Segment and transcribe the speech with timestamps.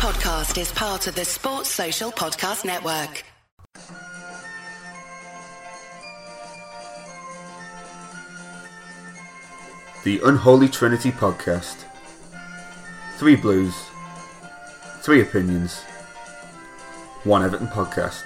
[0.00, 3.22] podcast is part of the Sports Social Podcast Network.
[10.04, 11.84] The Unholy Trinity Podcast.
[13.18, 13.74] Three blues,
[15.02, 15.82] three opinions,
[17.24, 18.22] one Everton podcast.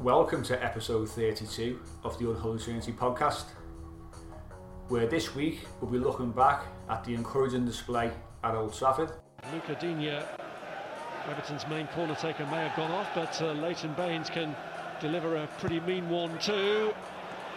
[0.00, 3.44] Welcome to episode 32 of the Unholy Trinity podcast,
[4.88, 8.10] where this week we'll be looking back at the encouraging display
[8.44, 9.10] at Old Trafford.
[9.52, 10.22] Luca Digne,
[11.28, 14.54] Everton's main corner taker, may have gone off, but uh, Leighton Baines can
[15.00, 16.92] deliver a pretty mean one too.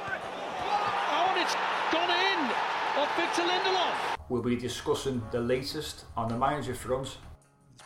[0.06, 1.56] Oh, and it's
[1.92, 2.52] gone in
[2.98, 4.18] off Victor Lindelof.
[4.30, 7.18] We'll be discussing the latest on the manager front,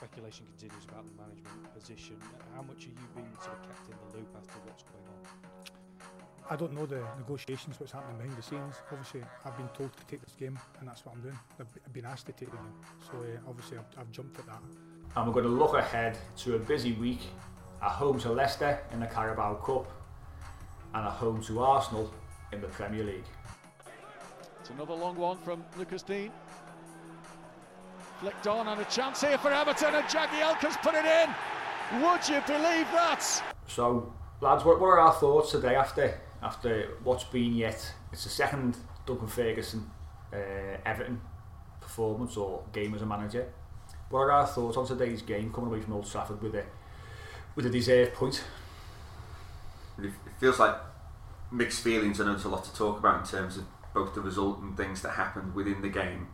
[0.03, 2.17] Speculation continues about the management position.
[2.53, 5.05] How much are you being sort of kept in the loop as to what's going
[5.07, 5.42] on?
[6.49, 8.75] I don't know the negotiations, what's happening behind the scenes.
[8.91, 11.39] Obviously, I've been told to take this game, and that's what I'm doing.
[11.59, 14.45] I've, I've been asked to take the game, so uh, obviously I've, I've jumped at
[14.47, 14.61] that.
[15.15, 17.21] and we're going to look ahead to a busy week
[17.81, 19.89] at home to Leicester in the Carabao Cup
[20.93, 22.13] and at home to Arsenal
[22.51, 23.25] in the Premier League.
[24.59, 26.31] It's another long one from Lucas Digne.
[28.19, 31.29] Flicked on and a chance here for Everton and Jackie Elkins put it in.
[32.01, 33.43] Would you believe that?
[33.67, 37.93] So, lads, what, what are our thoughts today after after what's been yet?
[38.11, 39.89] It's the second Duncan Ferguson
[40.33, 41.21] uh, Everton
[41.79, 43.51] performance or game as a manager.
[44.09, 46.63] What are our thoughts on today's game coming away from Old Trafford with a
[47.55, 48.43] with a deserved point?
[49.99, 50.75] It feels like
[51.51, 52.19] mixed feelings.
[52.19, 54.75] I know there's a lot to talk about in terms of both the result and
[54.75, 56.27] things that happened within the game.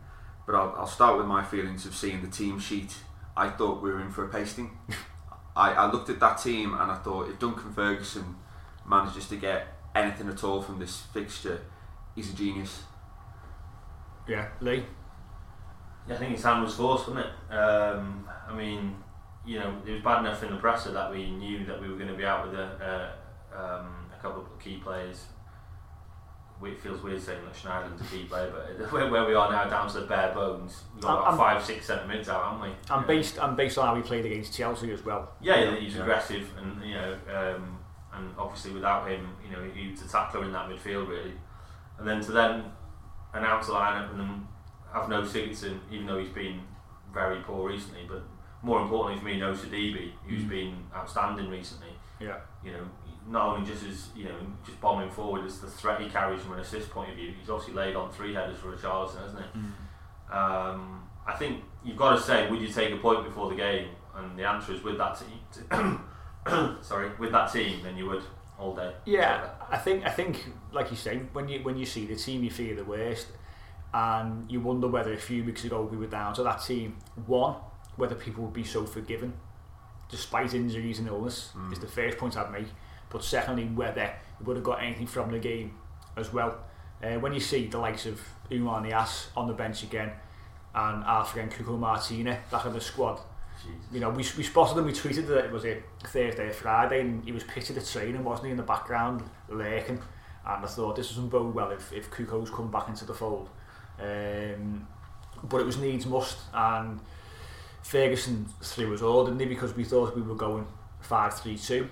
[0.46, 2.96] But I'll, I'll start with my feelings of seeing the team sheet.
[3.36, 4.78] I thought we were in for a pasting.
[5.56, 8.36] I, I looked at that team and I thought if Duncan Ferguson
[8.86, 11.60] manages to get anything at all from this fixture,
[12.14, 12.82] he's a genius.
[14.28, 14.84] Yeah, Lee.
[16.08, 17.52] Yeah, I think his hand was forced, wasn't it?
[17.54, 18.96] Um, I mean,
[19.44, 21.96] you know, it was bad enough in the presser that we knew that we were
[21.96, 23.12] going to be out with a,
[23.52, 25.24] a, um, a couple of key players.
[26.62, 29.64] It feels weird saying that Schneiderlin's a key player, but where, where we are now,
[29.64, 32.44] down to the bare bones, we've got I'm- about I'm- five, six centre mids out,
[32.44, 32.68] haven't we?
[32.68, 33.06] And Yeah.
[33.06, 35.32] based and based on how we played against Chelsea as well.
[35.40, 36.02] Yeah, yeah, he's Yeah.
[36.02, 37.78] aggressive, and you know, um,
[38.20, 41.32] and obviously without him, you know, he was a tackler in that midfield really.
[41.98, 42.64] And then to then
[43.32, 44.48] announce a lineup and then
[44.92, 46.60] have no Sigurdsson, even though he's been
[47.12, 48.22] very poor recently, but
[48.62, 51.88] more importantly for me, no Sidibe, who's been outstanding recently.
[52.20, 52.38] Yeah.
[52.64, 52.84] You know,
[53.28, 56.54] not only just as you know, just bombing forward as the threat he carries from
[56.54, 57.32] an assist point of view.
[57.38, 60.32] He's obviously laid on three headers for Richarlison, hasn't it?
[60.32, 63.88] Um, I think you've got to say, would you take a point before the game?
[64.14, 66.04] And the answer is with that team.
[66.82, 68.22] sorry, with that team, then you would
[68.58, 68.92] all day.
[69.04, 72.44] Yeah, I think I think like you say, when you when you see the team,
[72.44, 73.28] you fear the worst,
[73.92, 76.96] and you wonder whether a few weeks ago we were down to that team.
[77.26, 77.56] One,
[77.96, 79.32] whether people would be so forgiving,
[80.10, 82.68] despite injuries and illness, is the first point I'd make.
[83.08, 85.74] But secondly, whether we would have got anything from the game
[86.16, 86.58] as well.
[87.02, 90.12] Uh, when you see the likes of Oumar Niasse on the bench again,
[90.74, 93.20] and our friend Cuco Martina back in the squad,
[93.92, 97.00] you know, we, we spotted him, we tweeted that it was a Thursday or Friday,
[97.00, 100.00] and he was pitched at training, wasn't he, in the background, lurking.
[100.46, 103.48] And I thought this doesn't bode well if, if Cuco's come back into the fold.
[103.98, 104.86] Um,
[105.44, 107.00] but it was needs must, and
[107.82, 110.66] Ferguson threw us all, didn't he, because we thought we were going
[111.00, 111.88] 5 3 2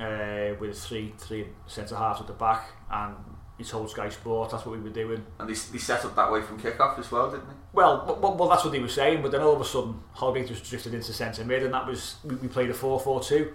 [0.00, 3.14] uh, with three three centre halves at the back, and
[3.58, 5.24] he told Sky Sport that's what we were doing.
[5.38, 7.54] And they, they set up that way from kick-off as well, didn't they?
[7.76, 10.00] Well, well, well, well, that's what they were saying, but then all of a sudden,
[10.12, 13.52] Holgate just drifted into centre mid, and that was we, we played a 4-4-2,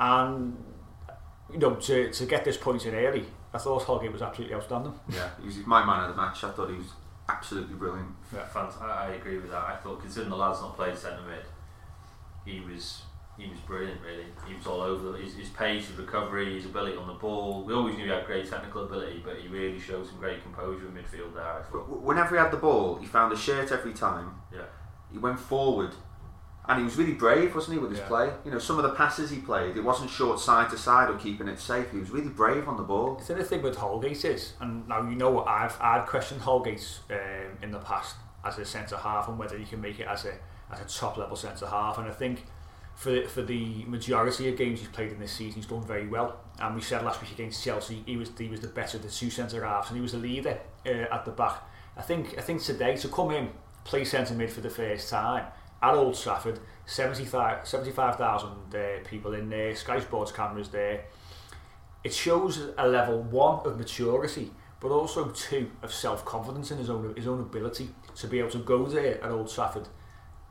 [0.00, 0.64] and
[1.52, 3.24] you know to, to get this point in early,
[3.54, 4.92] I thought Holgate was absolutely outstanding.
[5.08, 6.42] Yeah, he was my man of the match.
[6.42, 6.88] I thought he was
[7.28, 8.08] absolutely brilliant.
[8.34, 9.62] Yeah, fant- I, I agree with that.
[9.64, 11.44] I thought considering the lad's not played centre mid,
[12.44, 13.02] he was
[13.38, 14.00] he was brilliant.
[14.02, 15.16] Really, he was all over.
[15.16, 17.64] His, his pace, his recovery, his ability on the ball.
[17.64, 20.86] We always knew he had great technical ability, but he really showed some great composure
[20.86, 21.44] in midfield there.
[21.44, 21.88] I thought.
[21.88, 24.34] Whenever he had the ball, he found a shirt every time.
[24.54, 24.62] Yeah.
[25.10, 25.92] He went forward,
[26.68, 28.06] and he was really brave, wasn't he, with his Yeah.
[28.08, 28.32] play?
[28.44, 31.16] You know, some of the passes he played, it wasn't short side to side or
[31.16, 31.90] keeping it safe.
[31.90, 33.16] He was really brave on the ball.
[33.26, 37.58] The thing with Holgate is, and now you know what I've I've questioned Holgate um,
[37.62, 40.34] in the past as a centre half and whether he can make it as a
[40.70, 42.44] as a top level centre half, and I think
[42.94, 46.40] for for the majority of games he's played in this season, he's done very well.
[46.60, 49.10] And we said last week against Chelsea, he was he was the better of the
[49.10, 51.62] two centre halves, and he was the leader uh, at the back.
[51.96, 53.50] I think I think today to come in,
[53.84, 55.46] play centre mid for the first time
[55.82, 61.04] at Old Trafford, 75 75,000 uh, people in there, Sky Sports cameras there.
[62.04, 64.50] It shows a level one of maturity,
[64.80, 68.50] but also two of self confidence in his own his own ability to be able
[68.50, 69.88] to go there at Old Trafford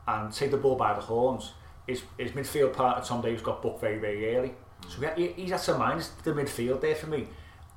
[0.06, 1.52] and take the ball by the horns.
[1.86, 4.54] His, his midfield partner Tom Davies got booked very very early,
[4.88, 7.26] so he, he's had to mind the midfield there for me.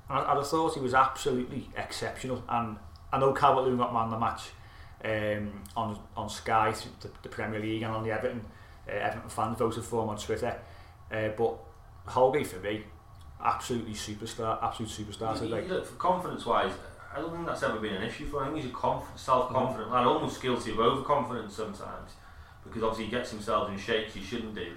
[0.09, 2.77] I, I thought he was absolutely exceptional, and
[3.11, 4.49] I know Calvert Lewin got man the match
[5.03, 8.45] um, on on Sky, the, the Premier League, and on the Everton
[8.87, 10.55] uh, Everton fans voted for him on Twitter.
[11.11, 11.57] Uh, but
[12.05, 12.83] Holgate for me,
[13.43, 15.67] absolutely superstar, absolute superstar today.
[15.67, 16.73] Look, confidence wise,
[17.13, 18.55] I don't think that's ever been an issue for him.
[18.55, 22.11] He's a conf- self confident lad, almost guilty of overconfidence sometimes
[22.65, 24.71] because obviously he gets himself in shapes he shouldn't do.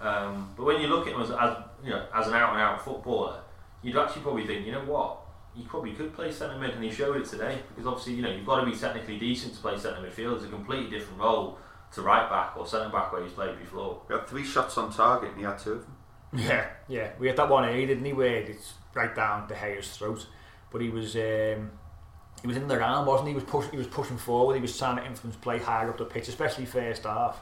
[0.00, 2.60] Um, but when you look at him as, as you know as an out and
[2.60, 3.40] out footballer,
[3.82, 5.18] you'd actually probably think, you know what,
[5.54, 8.30] he probably could play centre mid, and he showed it today because obviously you know
[8.30, 10.36] you've got to be technically decent to play centre midfield.
[10.36, 11.58] It's a completely different role
[11.92, 14.02] to right back or centre back where he's played before.
[14.08, 15.96] We had three shots on target and he had two of them.
[16.32, 17.10] Yeah, yeah.
[17.18, 18.12] We had that one here, didn't he?
[18.12, 20.26] Where it's right down De Gea's throat,
[20.70, 21.72] but he was um,
[22.40, 23.32] he was in the round, wasn't he?
[23.32, 24.54] He was pushing, he was pushing forward.
[24.54, 27.40] He was trying to influence play higher up the pitch, especially first half.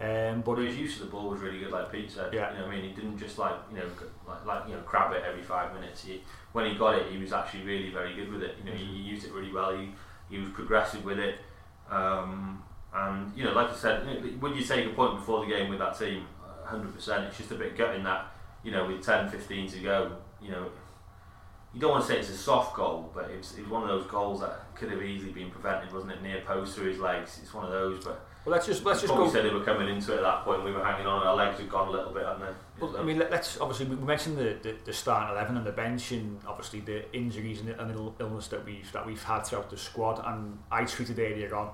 [0.00, 2.32] Um, but But his use of the ball was really good, like Pete said.
[2.32, 2.52] Yeah.
[2.52, 3.86] You know, I mean, he didn't just like you know,
[4.26, 6.04] like, like you know, crab it every five minutes.
[6.04, 8.56] He, when he got it, he was actually really very good with it.
[8.58, 9.76] You know, he, he used it really well.
[9.76, 9.90] He,
[10.30, 11.40] he was progressive with it.
[11.90, 12.62] Um,
[12.94, 15.80] and you know, like I said, would you take a point before the game with
[15.80, 16.26] that team?
[16.64, 17.24] Hundred percent.
[17.24, 18.28] It's just a bit gutting that
[18.62, 20.12] you know, with 10, 15 to go,
[20.42, 20.68] you know,
[21.74, 24.06] you don't want to say it's a soft goal, but it's, it's one of those
[24.06, 26.22] goals that could have easily been prevented, wasn't it?
[26.22, 27.38] Near post through his legs.
[27.42, 29.28] It's one of those, but well, let's just let's just go.
[29.28, 30.64] said they were coming into it at that point.
[30.64, 32.80] We were hanging on, our legs had gone a little bit, hadn't they?
[32.80, 35.72] Well, I mean, let, let's obviously we mentioned the, the, the starting eleven and the
[35.72, 39.68] bench, and obviously the injuries and, and Ill- illness that we've that we've had throughout
[39.68, 40.22] the squad.
[40.24, 41.70] And I tweeted earlier on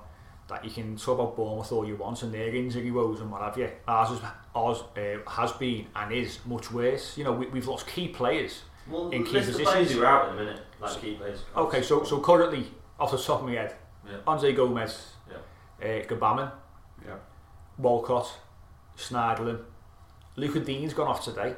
[0.48, 3.40] that you can talk about Bournemouth all you want and their injury woes and what
[3.40, 3.70] have you.
[3.88, 4.20] Ours, is,
[4.54, 7.16] ours uh, has been and is much worse.
[7.16, 8.62] You know, we, we've lost key players.
[8.88, 9.68] Well, in key list the positions.
[9.70, 11.40] players who are out in a minute, like key players.
[11.56, 12.66] Okay, so so currently
[13.00, 13.74] off the top of my head,
[14.06, 14.16] Yeah.
[14.26, 15.36] Andre Gomes, Yeah.
[15.82, 16.50] uh, Gbamin,
[17.06, 17.14] Yeah.
[17.78, 18.30] Walcott,
[18.96, 19.58] Snarglin,
[20.36, 21.54] Luca Digne's gone off today,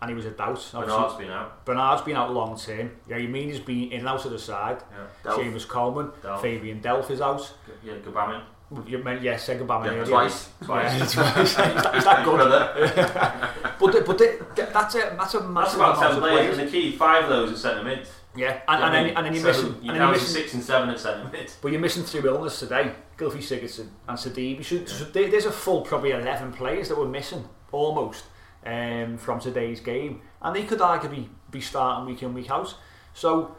[0.00, 0.48] and he was a doubt.
[0.74, 1.64] Obviously, Bernard's been out.
[1.64, 2.96] Bernard's been out long term.
[3.06, 4.82] Yeah, Yamini's been in and out of the side.
[4.90, 5.30] Yeah.
[5.32, 5.36] Delph.
[5.54, 6.40] Seamus Coleman, Delph.
[6.40, 7.40] Fabian Delph is out.
[7.66, 8.42] G- Yeah, Gbamin.
[8.86, 10.50] You meant yeah, said Gabama Yeah, twice.
[10.62, 11.12] Twice.
[11.14, 11.36] Twice.
[11.38, 12.36] is, that, is that good?
[12.36, 13.50] Brother.
[13.78, 16.58] But the, but the, the, that's a that's a That's massive about ten players, players.
[16.58, 18.06] and the key five of those are centre mid.
[18.36, 19.82] Yeah, and, and, then, and then you're So missing.
[19.82, 21.52] You're and then you're missing six and seven at centre mid.
[21.62, 22.92] But you're missing through illness today.
[23.16, 24.64] Gylfi Sigurdsson and Sidibe.
[24.64, 28.24] So, so there, there's a full probably 11 players that were missing almost
[28.64, 30.20] um, from today's game.
[30.42, 32.76] And they could arguably be starting week in, week out.
[33.14, 33.56] So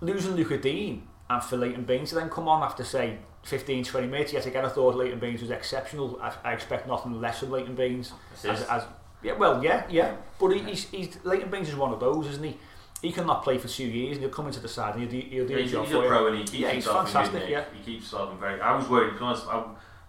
[0.00, 4.06] losing Luca Digne and for Leighton Baines to then come on after, say, 15, 20
[4.06, 4.32] minutes.
[4.32, 6.18] Yet again, I thought Leighton Baines was exceptional.
[6.22, 8.12] I, I expect nothing less from Leighton Baines.
[8.44, 8.84] As, as,
[9.22, 10.16] yeah, well, yeah, yeah.
[10.38, 12.56] But he, he's, he's, Leighton Baines is one of those, isn't he?
[13.00, 15.28] He cannot play for two years and he'll come into the side and he'll do,
[15.28, 17.40] he'll do Yeah, a he's, job he's a pro and he keeps Yeah, he's fantastic,
[17.42, 17.64] good yeah.
[17.76, 18.60] He keeps himself very.
[18.60, 19.12] I was worried.
[19.12, 19.64] To be honest, I,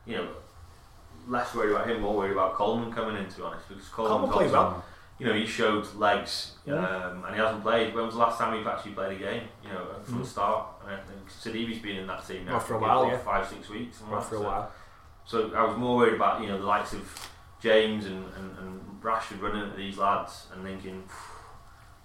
[0.07, 0.27] you know,
[1.27, 3.29] less worried about him, more worried about Coleman coming in.
[3.29, 4.83] To be honest, because Coleman Coleman played well.
[5.19, 6.75] You know, he showed legs, Yeah.
[6.75, 7.93] um, and he hasn't played.
[7.93, 9.43] When was the last time he actually played a game?
[9.63, 10.23] You know, from Mm.
[10.23, 10.65] the start.
[10.93, 13.17] I think Sidibe's been in that team now Well, for a while, yeah.
[13.17, 13.97] five, six weeks.
[13.97, 14.39] something Well, like for a.
[14.39, 14.71] So- while.
[15.25, 17.29] So I was more worried about you know the likes of
[17.61, 21.03] James and, and, and Rashford running at these lads and thinking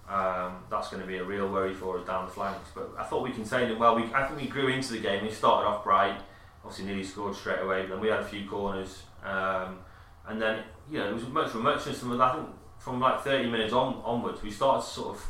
[0.07, 2.69] um, that's going to be a real worry for us down the flanks.
[2.75, 3.95] But I thought we contained it well.
[3.95, 5.23] We, I think we grew into the game.
[5.23, 6.19] We started off bright,
[6.63, 7.81] obviously nearly scored straight away.
[7.83, 9.79] But then we had a few corners, um,
[10.27, 12.03] and then you know it was much for muchness.
[12.03, 15.25] And I think from like 30 minutes on onwards, we started to sort of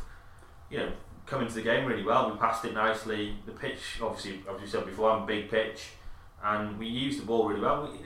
[0.70, 0.92] you know
[1.26, 2.30] come into the game really well.
[2.30, 3.36] We passed it nicely.
[3.46, 5.88] The pitch, obviously, as we said before, I'm a big pitch
[6.44, 7.82] and we used the ball really well.
[7.90, 7.98] We,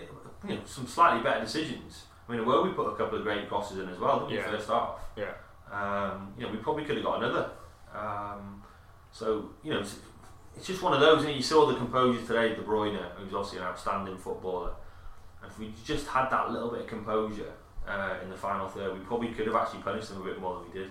[0.50, 2.04] you know, some slightly better decisions.
[2.28, 4.36] I mean, where we put a couple of great crosses in as well, didn't we,
[4.50, 5.00] first half?
[5.16, 5.32] Yeah.
[5.70, 7.50] Um, you know, we probably could have got another.
[7.94, 8.62] Um,
[9.12, 9.96] so, you know, it's,
[10.56, 11.24] it's just one of those.
[11.24, 14.72] And you saw the composure today, De Bruyne, who's obviously an outstanding footballer.
[15.42, 17.52] And if we just had that little bit of composure
[17.86, 20.60] uh, in the final third, we probably could have actually punished them a bit more
[20.60, 20.90] than we did.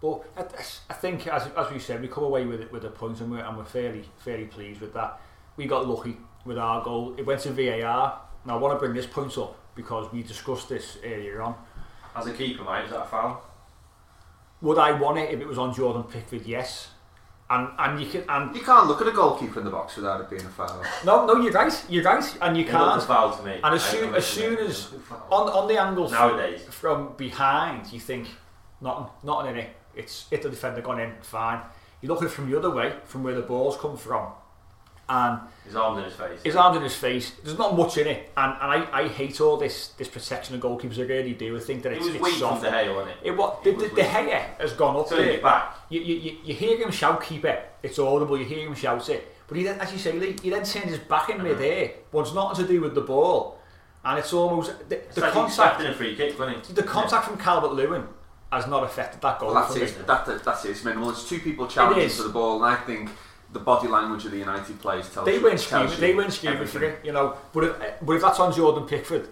[0.00, 0.42] But I,
[0.90, 3.30] I think, as, as we said, we come away with it with a point, and
[3.30, 5.20] we're, and we're fairly fairly pleased with that.
[5.56, 7.14] We got lucky with our goal.
[7.18, 8.20] It went to VAR.
[8.46, 11.54] Now I want to bring this point up because we discussed this earlier on.
[12.16, 13.42] As a keeper, mate, is that a foul?
[14.62, 16.46] Would I want it if it was on Jordan Pickford?
[16.46, 16.88] Yes.
[17.50, 20.20] And and you can and You can't look at a goalkeeper in the box without
[20.20, 20.82] it being a foul.
[21.04, 23.60] no no you're right you're right and you It looked a can't foul to me.
[23.62, 25.26] And as I- soon- as soon as- was a foul.
[25.32, 28.28] on on the angle Nowadays, from behind you think
[28.80, 29.76] not nothing in it.
[29.94, 31.60] It's hit the defender gone in fine.
[32.00, 34.32] You look at it from the other way from where the ball's come from,
[35.08, 36.42] and his arms in his face.
[36.42, 37.32] His arms in his face.
[37.42, 40.60] There's not much in it, and, and I, I hate all this this protection of
[40.60, 40.98] goalkeepers.
[40.98, 41.56] I really do.
[41.56, 42.62] I think that it's, it was it's weak soft.
[42.62, 43.26] from De Gea, wasn't it?
[43.26, 45.20] It what the, the, De Gea has gone up there.
[45.20, 45.76] it back.
[45.88, 47.70] You, you, you, hear him shout, keep it.
[47.82, 48.38] It's audible.
[48.38, 50.90] You hear him shout it, but he then, as you say, Lee, he then turns
[50.90, 51.44] his back in uh-huh.
[51.44, 51.92] mid-air.
[52.12, 53.58] Wants nothing to do with the ball,
[54.04, 55.82] and it's almost the, It's the like contact.
[55.82, 56.72] he a free kick, wasn't he?
[56.72, 58.06] The contact from Calvert Lewin
[58.52, 59.52] has not affected that goal.
[59.54, 60.06] Well, that's for it.
[60.06, 60.70] That, that, that's it.
[60.70, 61.10] It's minimal.
[61.10, 63.10] It's two people challenging for the ball, and I think
[63.52, 65.42] the body language of the United players tells They you.
[65.42, 65.92] weren't tells screaming.
[65.92, 66.90] you They weren't screaming for everything.
[67.02, 67.36] it, you know.
[67.52, 69.28] But if, but if that's on Jordan Pickford,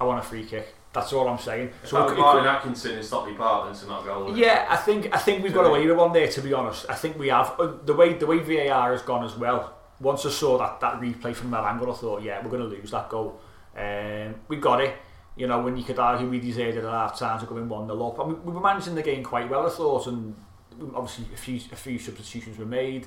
[0.00, 0.74] I want a free kick.
[0.92, 1.70] That's all I'm saying.
[1.84, 4.36] If So that it was Martin Atkinson and Stockley Park, then to not goal.
[4.36, 6.26] Yeah, I think I think we've got away with one there.
[6.26, 9.24] To be honest, I think we have Uh, the way the way VAR has gone
[9.24, 9.74] as well.
[10.00, 12.68] Once I saw that that replay from that angle, I thought, yeah, we're going to
[12.76, 13.40] lose that goal.
[13.76, 14.96] Um, we got it.
[15.36, 17.68] You know, when you could argue we deserved it at half time to go in
[17.68, 18.20] one 0 up.
[18.20, 20.34] I mean, we were managing the game quite well, I thought, and
[20.94, 23.06] obviously a few a few substitutions were made.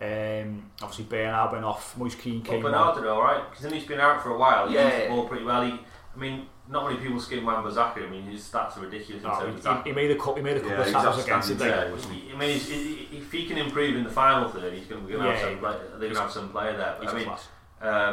[0.00, 1.96] Um, obviously Bernard went off.
[1.96, 3.02] Moise Kean But came Bernard on.
[3.02, 4.68] did all right because he's been out for a while.
[4.68, 4.86] He Yeah.
[4.92, 5.62] used the ball pretty well.
[5.62, 8.04] He, I mean, not many people skim Wan-Bissaka.
[8.06, 9.86] I mean, his stats are ridiculous in Oh, terms he, that.
[9.86, 10.36] he made a couple.
[10.36, 11.52] He made a couple Yeah, of he's tackles against it.
[11.54, 12.32] outstanding like, today, wasn't he?
[12.32, 15.12] I mean, he's, he- if he can improve in the final third, he's going to
[15.12, 15.58] Yeah, have some.
[15.58, 16.96] Play, they're going to have some player there.
[16.98, 17.28] But he's I mean,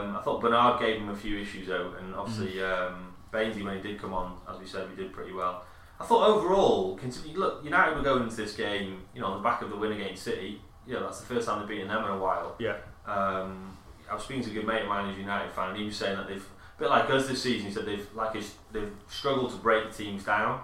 [0.08, 2.94] um, I thought Bernard gave him a few issues though, and obviously Mm-hmm.
[2.96, 5.64] um, Bainsy when he did come on, as we said, we did pretty well.
[6.00, 9.44] I thought overall, considering look, United were going into this game, you know, on the
[9.44, 10.60] back of the win against City.
[10.88, 12.56] You know, that's the first time they've beaten them in a while.
[12.60, 12.78] Yeah.
[13.06, 13.78] Um,
[14.10, 15.96] I was speaking to a good mate of mine who's United fan, and he was
[15.96, 16.44] saying that they've,
[16.78, 18.34] a bit like us this season, he said they've like
[18.72, 20.62] they've struggled to break teams down.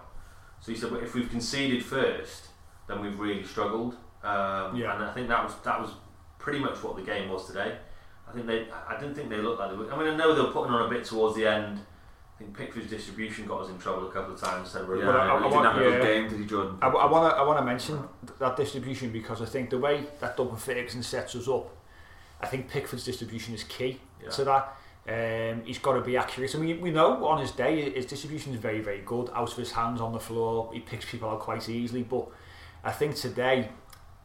[0.60, 2.48] So he said, "Well, if we've conceded first,
[2.88, 3.94] then we've really struggled.
[4.24, 4.96] Um, Yeah.
[4.96, 5.92] And I think that was that was
[6.40, 7.78] pretty much what the game was today.
[8.28, 9.94] I think they, I didn't think they looked like they were.
[9.94, 11.80] I mean, I know they were putting on a bit towards the end.
[12.40, 14.70] I think Pickford's distribution got us in trouble a couple of times.
[14.70, 16.78] So Yeah, But I- I he didn't want- have a good game, did he, Jordan?
[16.84, 20.38] I, want to I want to mention that distribution because I think the way that
[20.38, 21.68] Duncan Ferguson sets us up,
[22.40, 24.30] I think Pickford's distribution is key Yeah.
[24.30, 24.74] to that.
[25.10, 26.54] Um, he's got to be accurate.
[26.54, 29.30] I mean, we know on his day his distribution is very very good.
[29.34, 32.04] Out of his hands on the floor, he picks people out quite easily.
[32.04, 32.28] But
[32.84, 33.70] I think today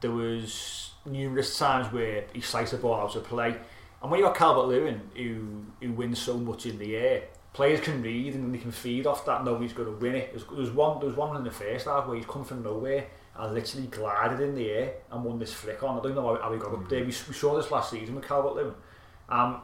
[0.03, 3.57] there was numerous times where he sliced the ball out of play.
[4.03, 7.23] And when you got Calvert Lewin, who who wins so much in the air,
[7.53, 9.45] players can read and they can feed off that.
[9.45, 10.33] Know he's going to win it.
[10.33, 13.07] There's, there's one there's one in the first half where he's come from nowhere
[13.37, 15.99] and literally glided in the air and won this flick on.
[15.99, 17.01] I don't know how, how he got up there.
[17.01, 18.75] We, we saw this last season with Calvert Lewin.
[19.29, 19.61] Um,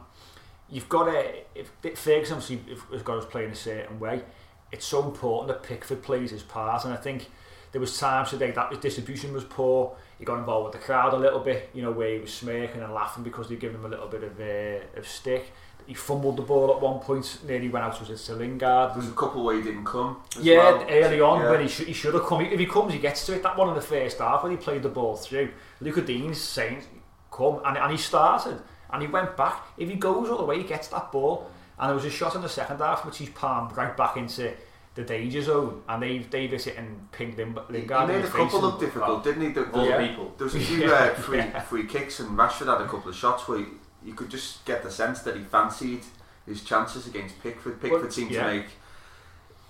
[0.69, 4.23] you've got to if, Ferguson obviously if- has got us playing a certain way.
[4.71, 7.27] It's so important that Pickford plays his part, and I think
[7.71, 9.95] there was times today that his distribution was poor.
[10.19, 12.81] He got involved with the crowd a little bit, you know, where he was smirking
[12.81, 15.51] and laughing because they'd given him a little bit of uh, of stick.
[15.89, 18.93] He fumbled the ball at one point, nearly went out was it to Lingard.
[18.93, 20.17] There's a couple where he didn't come.
[20.37, 20.85] as Yeah, well.
[20.87, 21.49] early on Yeah.
[21.49, 22.41] when he, sh- he should have come.
[22.41, 23.41] If he comes, he gets to it.
[23.41, 25.49] That one in the first half when he played the ball through.
[25.81, 26.83] Luca Digne's saying,
[27.31, 29.63] "Come," and, and he started and he went back.
[29.77, 31.49] If he goes all the way, he gets that ball.
[31.79, 34.51] And there was a shot in the second half which he's palmed right back into
[34.93, 38.15] the danger zone, and they they hit it and pinged Lim- He, he Lingard in
[38.17, 39.49] made a couple look difficult, didn't he?
[39.49, 40.07] The, the, Yeah.
[40.07, 40.33] people.
[40.37, 43.47] There was a few uh, free, free kicks, and Rashford had a couple of shots
[43.47, 46.01] where you, you could just get the sense that he fancied
[46.45, 47.79] his chances against Pickford.
[47.81, 48.47] Pickford Well, seemed yeah.
[48.47, 48.65] to make,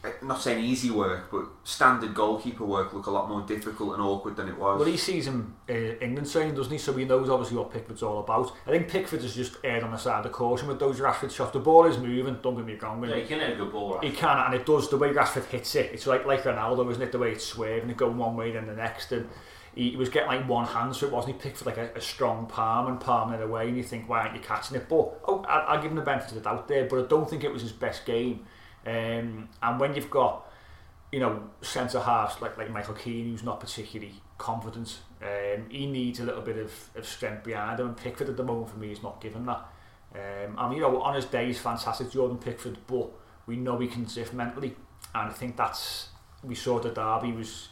[0.05, 4.01] eh, not saying easy work, but standard goalkeeper work look a lot more difficult and
[4.01, 4.79] awkward than it was.
[4.79, 6.77] Well, he sees him uh, England training, doesn't he?
[6.77, 8.53] So he knows obviously what Pickford's all about.
[8.65, 11.51] I think Pickford has just erred on the side of caution with those Rashford shots.
[11.51, 13.01] The ball is moving, don't get me wrong.
[13.01, 13.99] when Yeah, he can hit a good ball.
[13.99, 14.89] He can, and it does.
[14.89, 17.11] The way Rashford hits it, it's like like Ronaldo, isn't it?
[17.11, 19.27] The way it's swerving, it going one way then the next, and
[19.83, 21.35] he, was getting like one hand, so it wasn't.
[21.35, 24.09] He picked for like a, a strong palm and palming it away, and you think,
[24.09, 24.87] why aren't you catching it?
[24.89, 27.29] But oh, I, I'll give him the benefit of the doubt there, but I don't
[27.29, 28.45] think it was his best game.
[28.85, 30.49] Um, and when you've got
[31.11, 34.99] you know, centre halves like like Michael Keane, who's not particularly confident.
[35.21, 38.43] Um, he needs a little bit of, of strength behind him, and Pickford at the
[38.43, 39.67] moment for me is not given that.
[40.13, 43.09] Um, and you know, on his day he's fantastic, Jordan Pickford, but
[43.45, 44.75] we know he can sift mentally,
[45.15, 46.09] and I think that's
[46.43, 47.69] we saw the derby was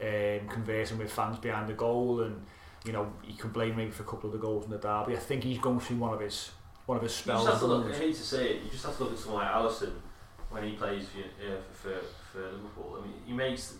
[0.00, 2.44] um, conversing with fans behind the goal, and
[2.84, 5.14] you know he can blame maybe for a couple of the goals in the derby.
[5.14, 6.50] I think he's going through one of his
[6.86, 7.42] one of his spells.
[7.46, 7.60] You spells.
[7.60, 7.94] just have to at look.
[7.94, 8.62] I hate to say it.
[8.64, 9.92] You just have to look at someone like Alisson
[10.50, 12.00] when he plays for, uh, for,
[12.32, 12.98] for Liverpool.
[13.00, 13.74] I mean, he makes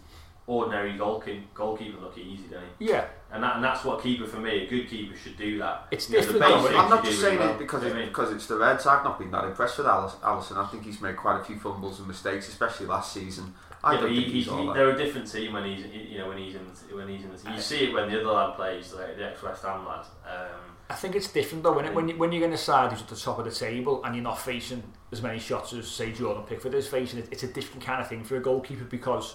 [0.49, 2.91] ordinary goalkeeping goalkeeping look easy, doesn't he?
[2.91, 4.65] Yeah, And that and that's what keeper for me.
[4.65, 5.89] A good keeper should do that.
[5.91, 7.51] It's You know, different though, I'm not just saying well.
[7.53, 8.09] it because it, I mean?
[8.09, 8.87] because it's the Reds.
[8.87, 10.57] I've not been that impressed with Alice- Alisson.
[10.57, 13.55] I think he's made quite a few fumbles and mistakes, especially last season.
[13.87, 14.75] I yeah, don't but he, think he, he's all he, that.
[14.75, 17.31] they're a different team when he's you know when he's in the, when he's in
[17.31, 17.55] the team.
[17.55, 20.05] You see it when the other lad plays, like the ex West Ham lad.
[20.29, 23.03] Um, I think it's different though, when, when, you, when you're in a side who's
[23.03, 26.13] at the top of the table and you're not facing as many shots as, say,
[26.13, 29.35] Jordan Pickford is facing, it, it's a different kind of thing for a goalkeeper because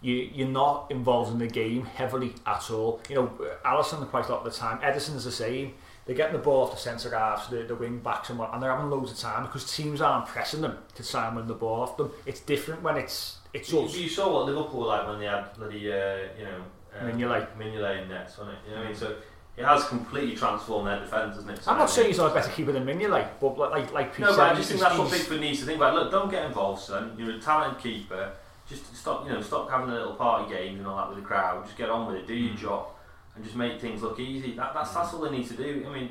[0.00, 3.02] you, you're not involved in the game heavily at all.
[3.10, 3.26] You know,
[3.66, 5.74] Alisson quite a lot of the time, Ederson's the same.
[6.06, 8.62] they're getting the ball off the centre halves, the, the wing backs and what, and
[8.62, 11.54] they're having loads of time because teams aren't pressing them to try and win the
[11.54, 12.10] ball off them.
[12.24, 13.96] It's different when it's it's You, us.
[13.96, 16.62] you saw what Liverpool were like when they had bloody, uh, you know,
[17.00, 17.56] um, Mignolet.
[17.56, 18.60] Mignolet in nets, wasn't it?
[18.68, 18.96] You know what I mean?
[18.98, 19.16] So
[19.56, 21.62] it has completely transformed their defence, hasn't it?
[21.62, 24.12] So I'm not saying he's not a better keeper than Mignolet, but like like, like
[24.16, 25.94] Pete No, said, but I just think that's what Pickford needs to think about.
[25.94, 27.14] Look, don't get involved, son.
[27.18, 28.32] You're a talented keeper.
[28.68, 31.24] Just stop, you know, stop having a little party games and all that with the
[31.24, 31.64] crowd.
[31.66, 32.46] Just get on with it, do Mm.
[32.48, 32.86] your job,
[33.34, 34.52] and just make things look easy.
[34.54, 35.84] That, that's that's all they need to do.
[35.88, 36.10] I mean,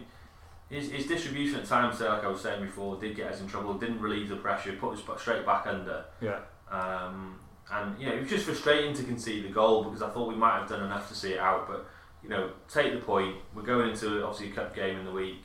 [0.69, 3.73] his, his distribution at times, like I was saying before, did get us in trouble.
[3.75, 4.73] Didn't relieve the pressure.
[4.73, 6.03] Put us straight back under.
[6.21, 6.39] yeah.
[6.71, 7.39] Um,
[7.71, 10.35] and you know, it was just frustrating to concede the goal because I thought we
[10.35, 11.67] might have done enough to see it out.
[11.67, 11.87] But
[12.23, 13.35] you know, take the point.
[13.53, 15.43] We're going into obviously a cup game in the week.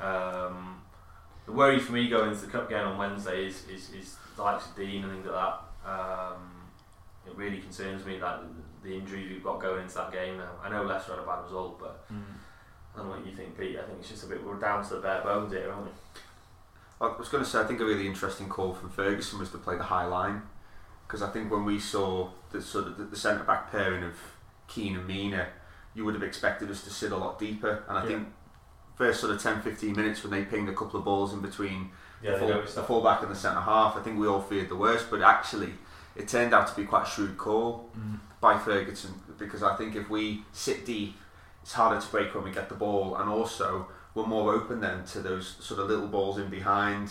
[0.00, 0.82] Um,
[1.46, 4.42] the worry for me going into the cup game on Wednesday is is, is the
[4.42, 5.90] likes of Digne and things like that.
[5.90, 6.50] Um,
[7.26, 8.42] it really concerns me that
[8.82, 10.50] the injuries we've got going into that game now.
[10.62, 13.78] I know Leicester had a bad result, but I don't know what you think, Pete.
[13.78, 15.90] I think it's just a bit we're down to the bare bones here, aren't we?
[17.00, 19.58] I was going to say, I think a really interesting call from Ferguson was to
[19.58, 20.42] play the high line
[21.06, 24.14] because I think when we saw the sort of the, the centre back pairing of
[24.68, 25.46] Keane and Mina,
[25.94, 27.84] you would have expected us to sit a lot deeper.
[27.88, 28.08] And I Yeah.
[28.08, 28.28] think
[28.96, 31.90] first sort of 10 15 minutes when they pinged a couple of balls in between
[32.22, 34.68] Yeah, the, full, the full back and the centre half, I think we all feared
[34.68, 35.10] the worst.
[35.10, 35.74] But actually,
[36.16, 37.90] it turned out to be quite a shrewd call
[38.40, 41.16] by Ferguson because I think if we sit deep,
[41.62, 45.04] it's harder to break when we get the ball, and also we're more open then
[45.06, 47.10] to those sort of little balls in behind.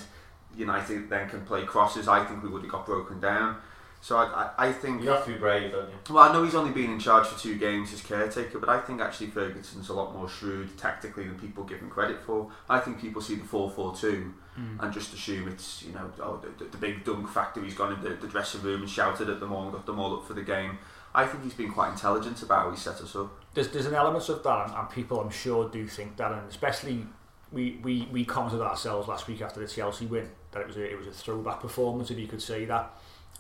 [0.55, 2.07] United then can play crosses.
[2.07, 3.57] I think we would have got broken down.
[4.03, 4.25] So I,
[4.57, 5.01] I, I think.
[5.01, 6.13] You have to be brave, don't you?
[6.13, 8.81] Well, I know he's only been in charge for two games as caretaker, but I
[8.81, 12.51] think actually Ferguson's a lot more shrewd tactically than people give him credit for.
[12.67, 14.79] I think people see the 4 4 2 hmm.
[14.81, 17.63] and just assume it's, you know, oh, the, the, the big dunk factor.
[17.63, 20.01] He's gone in the, the dressing room and shouted at them all and got them
[20.01, 20.79] all up for the game.
[21.15, 23.31] I think he's been quite intelligent about how he set us up.
[23.53, 26.50] there's there's an element of that, and, and people I'm sure do think that, and
[26.50, 27.05] especially
[27.53, 30.91] we, we, we commented ourselves last week after the Chelsea win that it was a,
[30.91, 32.91] it was a throwback performance, if you could say that,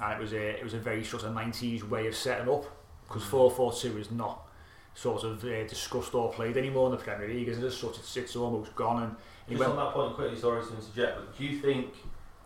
[0.01, 2.65] and it was a it was a very sort of 90s way of setting up
[3.07, 4.47] because 4-4-2 is not
[4.95, 7.71] sort of uh, discussed or played anymore in the Premier League, is it?
[7.71, 9.15] Sort of it's almost gone, and
[9.47, 11.93] he Just went on that point, quickly, sorry to interject, but do you think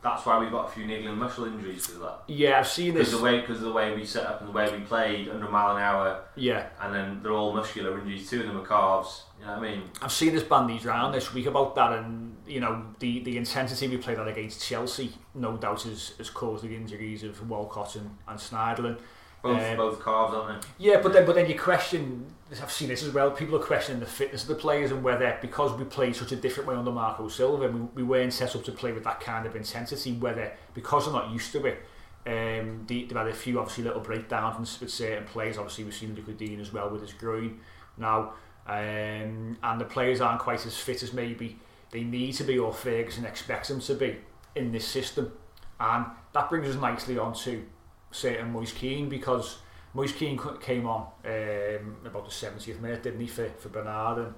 [0.03, 2.19] that's why we've got a few niggling muscle injuries because of that?
[2.27, 3.17] yeah, I've seen Because this.
[3.19, 5.47] the way, because of the way we set up and the way we played under
[5.47, 8.29] a mile an hour, Yeah, and then they're all muscular injuries.
[8.29, 9.23] Two of them are calves.
[9.39, 9.83] You know what I mean?
[10.01, 13.87] I've seen this bandied round this week about that, and you know the, the intensity
[13.87, 18.09] we played that against Chelsea, no doubt, has, has caused the injuries of Walcott and,
[18.27, 18.97] and Schneiderlin.
[19.41, 20.67] Both Um, both calves, aren't they?
[20.79, 22.33] Yeah, but then but then you question.
[22.61, 23.31] I've seen this as well.
[23.31, 26.35] People are questioning the fitness of the players and whether because we played such a
[26.37, 29.45] different way under Marco Silva, we, we weren't set up to play with that kind
[29.45, 30.13] of intensity.
[30.13, 31.83] Whether because they're not used to it,
[32.25, 35.57] um, they, they've had a few obviously little breakdowns with certain players.
[35.57, 37.59] Obviously, we've seen Luca Digne as well with his groin
[37.97, 38.33] now,
[38.65, 41.57] um, and the players aren't quite as fit as maybe
[41.91, 44.17] they need to be or Ferguson expects them to be
[44.55, 45.31] in this system,
[45.79, 47.65] and that brings us nicely on to
[48.11, 49.57] certain Moise Kean because
[49.93, 54.19] Moise Kean came on um, about the 70th minute, didn't he, for, for Bernard?
[54.19, 54.33] And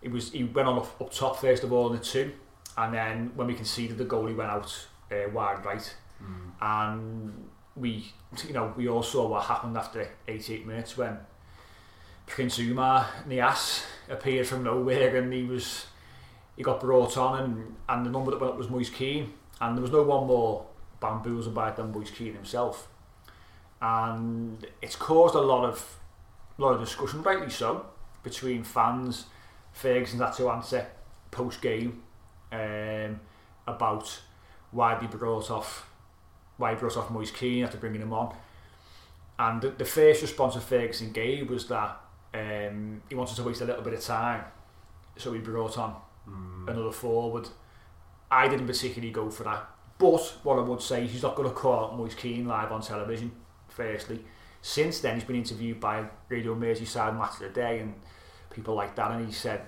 [0.00, 2.32] he was he went on up, up top first of all in the two,
[2.76, 5.94] and then when we conceded the goal, he went out uh, wide right,
[6.60, 8.12] and we
[8.46, 11.18] you know we all saw what happened after 88 minutes when
[12.26, 15.86] Prince Oumar Niasse appeared from nowhere, and he was
[16.56, 19.76] he got brought on, and and the number that went up was Moise Kean, and
[19.76, 20.66] there was no one more
[21.00, 22.88] bamboozled by it than Moise Kean himself
[23.82, 25.98] and it's caused a lot of
[26.56, 27.84] lot of discussion, rightly so,
[28.22, 29.26] between fans.
[29.72, 30.86] Ferguson's had to answer
[31.30, 32.02] post game
[32.52, 33.18] um,
[33.66, 34.20] about
[34.70, 35.88] why they brought off
[36.58, 38.34] why he brought off Moise Kean after bringing him on.
[39.38, 42.00] And the, the first response that Ferguson gave was that
[42.34, 44.44] um, he wanted to waste a little bit of time,
[45.16, 45.96] so he brought on
[46.68, 47.48] another forward.
[48.30, 49.68] I didn't particularly go for that.
[49.98, 52.80] But what I would say is he's not going to call Moise Kean live on
[52.80, 53.32] television,
[53.74, 54.24] firstly.
[54.60, 57.94] Since then, he's been interviewed by Radio Merseyside Match of the Day and
[58.50, 59.62] people like that, and he said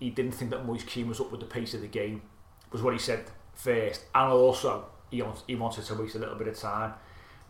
[0.00, 2.22] he didn't think that Moise Kean was up with the pace of the game,
[2.70, 3.24] was what he said
[3.54, 4.04] first.
[4.14, 6.94] And also, he, he wanted to waste a little bit of time.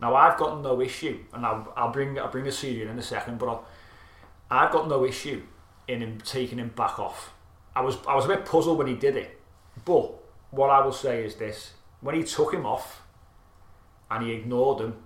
[0.01, 3.03] Now, I've got no issue, and I'll, I'll bring I'll bring the Syrian in a
[3.03, 3.65] second, but I'll,
[4.51, 5.41] I've got no issue
[5.87, 7.33] in him taking him back off.
[7.75, 9.39] I was I was a bit puzzled when he did it,
[9.85, 10.13] but
[10.51, 13.01] what I will say is this: when he took him off
[14.11, 14.97] and he ignored him,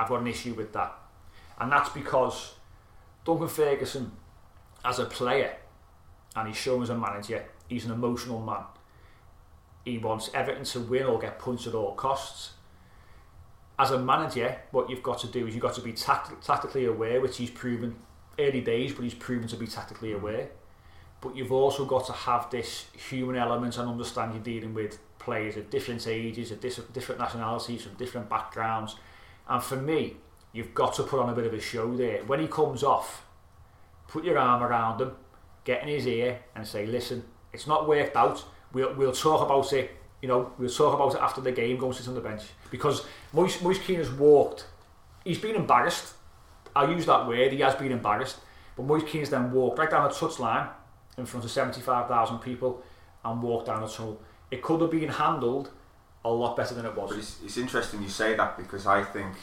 [0.00, 0.92] I've got an issue with that,
[1.58, 2.54] and that's because
[3.24, 4.12] Duncan Ferguson,
[4.84, 5.56] as a player,
[6.34, 8.64] and he's shown as a manager, he's an emotional man.
[9.84, 12.52] He wants Everton to win or get punched at all costs.
[13.78, 16.84] As a manager, what you've got to do is you've got to be tact- tactically
[16.86, 17.96] aware, which he's proven
[18.38, 20.48] early days, but he's proven to be tactically aware.
[21.20, 25.56] but you've also got to have this human element and understand you're dealing with players
[25.56, 28.96] of different ages, of different nationalities, from different backgrounds.
[29.50, 30.16] And for me,
[30.52, 32.22] you've got to put on a bit of a show there.
[32.24, 33.26] When he comes off,
[34.06, 35.12] put your arm around him,
[35.64, 38.44] get in his ear, and say, "Listen, it's not worked out.
[38.72, 39.90] We'll we'll talk about it.
[40.22, 41.76] You know, we'll talk about it after the game.
[41.78, 44.66] Go and sit on the bench because Moise, Moise Kean has walked.
[45.24, 46.14] He's been embarrassed.
[46.74, 47.52] I use that word.
[47.52, 48.38] He has been embarrassed.
[48.76, 50.68] But Moise Kean's then walked right down the touchline
[51.18, 52.82] in front of 75,000 people
[53.24, 54.20] and walked down the tunnel.
[54.50, 55.70] It could have been handled
[56.24, 57.10] a lot better than it was.
[57.10, 59.34] But it's, it's interesting you say that because I think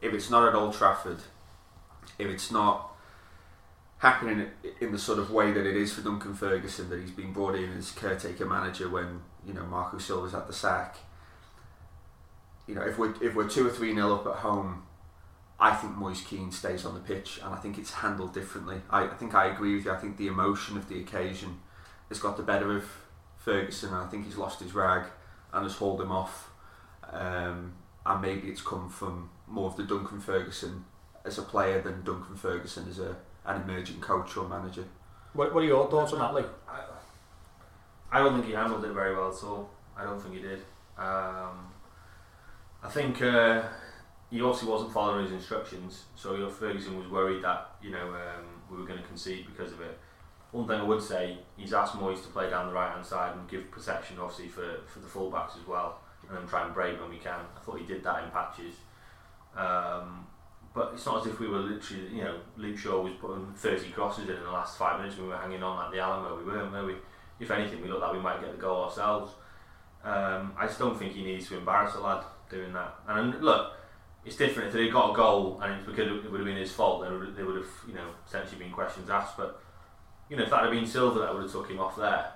[0.00, 1.18] if it's not at Old Trafford,
[2.18, 2.92] if it's not
[3.98, 4.48] happening
[4.80, 7.54] in the sort of way that it is for Duncan Ferguson, that he's been brought
[7.54, 10.96] in as caretaker manager when you know Marco Silva's at the sack.
[12.66, 14.82] You know, if we're if we're two or three nil up at home,
[15.58, 18.80] I think Moise Kean stays on the pitch, and I think it's handled differently.
[18.90, 19.92] I, I think I agree with you.
[19.92, 21.60] I think the emotion of the occasion
[22.08, 22.84] has got the better of
[23.38, 25.04] Ferguson, and I think he's lost his rag
[25.56, 26.50] and has hauled him off.
[27.10, 27.72] Um,
[28.04, 30.84] and maybe it's come from more of the Duncan Ferguson
[31.24, 33.16] as a player than Duncan Ferguson as a
[33.46, 34.84] an emerging coach or manager.
[35.32, 36.48] What, what are your thoughts on that, Lee?
[36.68, 36.80] I,
[38.10, 39.70] I don't think he handled it very well at all.
[39.96, 40.58] I don't think he did.
[40.98, 41.72] Um,
[42.82, 43.62] I think uh,
[44.30, 48.44] he obviously wasn't following his instructions, so you Ferguson was worried that you know um,
[48.70, 49.98] we were going to concede because of it.
[50.56, 53.36] One thing I would say, he's asked Moise to play down the right hand side
[53.36, 56.98] and give protection, obviously for for the fullbacks as well, and then try and break
[56.98, 57.40] when we can.
[57.54, 58.76] I thought he did that in patches.
[59.54, 60.26] Um,
[60.72, 63.90] but it's not as if we were literally, you know, Luke Shaw was putting 30
[63.90, 66.38] crosses in in the last five minutes when we were hanging on at the Alamo.
[66.38, 66.94] We weren't, were we?
[67.38, 69.32] If anything, we looked like we might get the goal ourselves.
[70.04, 72.94] Um, I just don't think he needs to embarrass a lad doing that.
[73.06, 73.72] And look,
[74.24, 76.72] it's different if they got a goal and it's because it would have been his
[76.72, 77.02] fault.
[77.02, 79.36] Then there would have, you know, potentially been questions asked.
[79.36, 79.60] But
[80.28, 82.32] you know, if that had been Silva, that would have took him off there,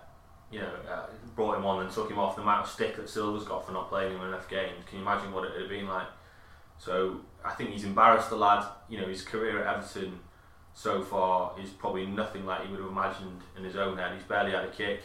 [0.50, 3.08] you know, uh, brought him on and took him off the amount of stick that
[3.08, 4.84] Silva's got for not playing him enough games.
[4.86, 6.06] Can you imagine what it would have been like?
[6.78, 8.66] So I think he's embarrassed the lad.
[8.88, 10.20] You know, his career at Everton
[10.74, 14.14] so far is probably nothing like he would have imagined in his own head.
[14.14, 15.02] He's barely had a kick.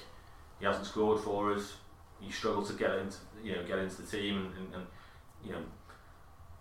[0.60, 1.74] He hasn't scored for us.
[2.22, 4.88] He struggled to get into you know get into the team and, and, and
[5.44, 5.62] you know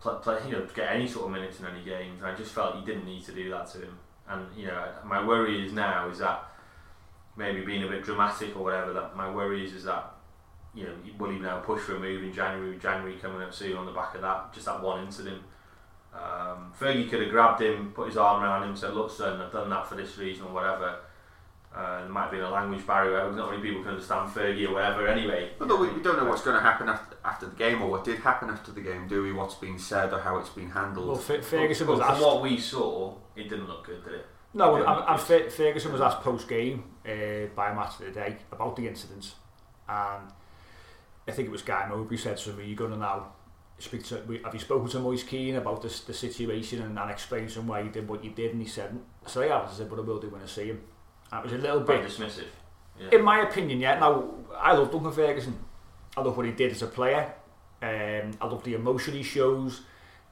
[0.01, 2.21] play, play you know get any sort of minutes in any games.
[2.21, 3.99] And I just felt he didn't need to do that to him.
[4.29, 6.45] And you know my worry is now is that
[7.37, 8.93] maybe being a bit dramatic or whatever.
[8.93, 10.13] That my worry is is that
[10.75, 12.79] you know will he now push for a move in January?
[12.79, 15.43] January coming up soon on the back of that just that one incident.
[16.15, 19.41] Um, Fergie could have grabbed him, put his arm around him, and said, "Look, son,
[19.41, 20.99] I've done that for this reason or whatever."
[21.75, 23.33] Uh, there might have been a language barrier.
[23.33, 25.09] Not many people can understand Fergie or whatever.
[25.09, 27.91] Anyway, Although we, we don't know what's going to happen after, after the game or
[27.91, 29.33] what did happen after the game, do we?
[29.33, 31.09] What's been said or how it's been handled?
[31.09, 32.23] Well, F- Ferguson But was from asked.
[32.25, 34.27] what we saw, it didn't look good, did it?
[34.55, 35.20] No, It and, didn't and.
[35.20, 38.87] Fer- Ferguson was asked post game uh, by a match of the day about the
[38.87, 39.35] incidents,
[39.88, 40.29] and
[41.27, 43.33] I think it was Guy Mowbray said to me, "You're going to now
[43.79, 47.49] speak to have you spoken to Moise Kean about this the situation and, and explain
[47.49, 49.90] to him why you did what you did?" And he said, "So yeah," I said,
[49.90, 50.81] "But I will do when I see him."
[51.33, 52.44] And it was a little Quite bit, dismissive.
[53.01, 53.09] Yeah.
[53.18, 53.99] in my opinion, yeah.
[53.99, 55.59] Now I love Duncan Ferguson.
[56.16, 57.35] I love what he did as a player.
[57.83, 59.81] Um, I love the emotion he shows.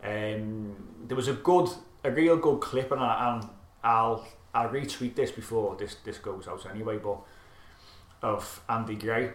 [0.05, 1.69] Um, there was a good,
[2.05, 3.49] a real good clip, and, I, and
[3.83, 6.99] I'll I'll retweet this before this this goes out anyway.
[6.99, 7.19] But
[8.23, 9.31] of Andy Gray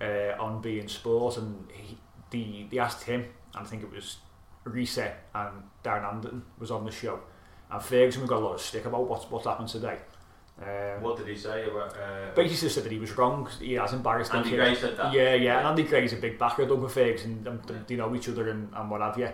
[0.00, 1.98] uh, on beIN Sport, and he,
[2.30, 3.20] the they asked him,
[3.54, 4.18] and I think it was
[4.64, 7.20] Reset and Darren Anderton was on the show,
[7.70, 9.98] and Ferguson got a lot of stick about what's what's happened today.
[10.60, 11.94] Um, What did he say about?
[11.94, 14.56] Uh, basically said that he was wrong he has embarrassed Andy kid.
[14.56, 15.12] Gray said that.
[15.12, 17.44] Yeah, yeah, and Andy Gray's a big backer of Douglas Ferguson.
[17.44, 19.28] Them, they know each other and, and what have you.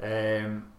[0.00, 0.72] Um,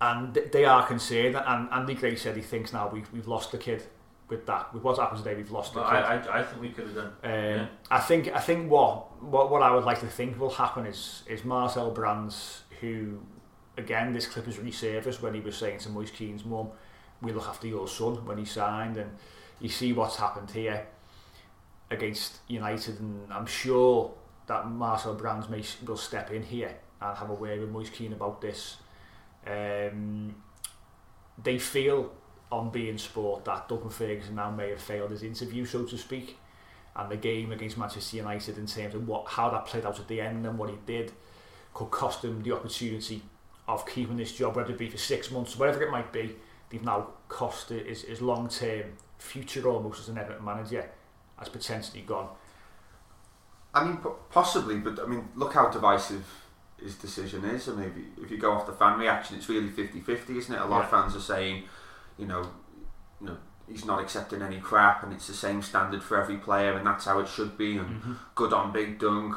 [0.00, 1.36] and they are concerned.
[1.36, 3.82] And Andy Gray said he thinks now we've, we've lost the kid
[4.28, 4.72] with that.
[4.72, 6.30] With what's happened today, we've lost the But kid.
[6.30, 7.12] I, I, I think we could have done.
[7.22, 7.66] Um, Yeah.
[7.90, 11.22] I think I think what, what what I would like to think will happen is
[11.26, 13.20] is Marcel Brands, who
[13.76, 16.68] again this clip is resurfaced when he was saying to Moise Kean's mum,
[17.20, 19.10] "We look after your son" when he signed, and
[19.60, 20.86] you see what's happened here
[21.90, 24.14] against United, and I'm sure
[24.46, 28.12] that Marcel Brands may will step in here and have a word with Moise Keane
[28.12, 28.76] about this.
[29.46, 30.34] Um,
[31.42, 32.12] they feel
[32.52, 36.36] on beIN Sport that Duncan Ferguson now may have failed his interview, so to speak,
[36.96, 40.08] and the game against Manchester United in terms of what how that played out at
[40.08, 41.12] the end and what he did
[41.72, 43.22] could cost him the opportunity
[43.68, 46.34] of keeping this job, whether it be for six months, whatever it might be.
[46.68, 50.88] They've now cost his, his long term future almost as an Everton manager
[51.38, 52.28] has potentially gone.
[53.72, 53.98] I mean,
[54.30, 56.26] possibly, but I mean, look how divisive
[56.82, 57.68] his decision is.
[57.68, 60.60] And maybe if you go off the fan reaction, it's really 50-50, isn't it?
[60.60, 61.64] A lot of fans are saying,
[62.18, 62.42] you know,
[63.20, 63.36] you know,
[63.68, 67.04] he's not accepting any crap, and it's the same standard for every player, and that's
[67.04, 67.76] how it should be.
[67.78, 68.12] And Mm-hmm.
[68.34, 69.34] good on Big Dunk.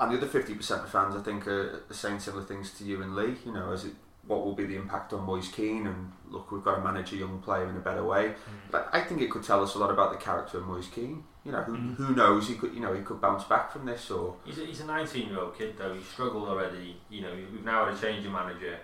[0.00, 2.84] And the other fifty percent of fans, I think, are, are saying similar things to
[2.84, 3.36] you and Lee.
[3.46, 3.92] You know, as it,
[4.26, 7.16] what will be the impact on Moise Kean, and look, we've got to manage a
[7.16, 8.28] young player in a better way.
[8.28, 8.34] Mm.
[8.70, 11.24] But I think it could tell us a lot about the character of Moise Kean.
[11.44, 11.96] You know, who, Mm.
[11.96, 12.48] who knows?
[12.48, 14.86] He could, you know, he could bounce back from this, or He's a, he's a
[14.86, 15.92] 19 year old kid though.
[15.92, 16.96] He's struggled already.
[17.10, 18.78] You know, we've now had a change of manager.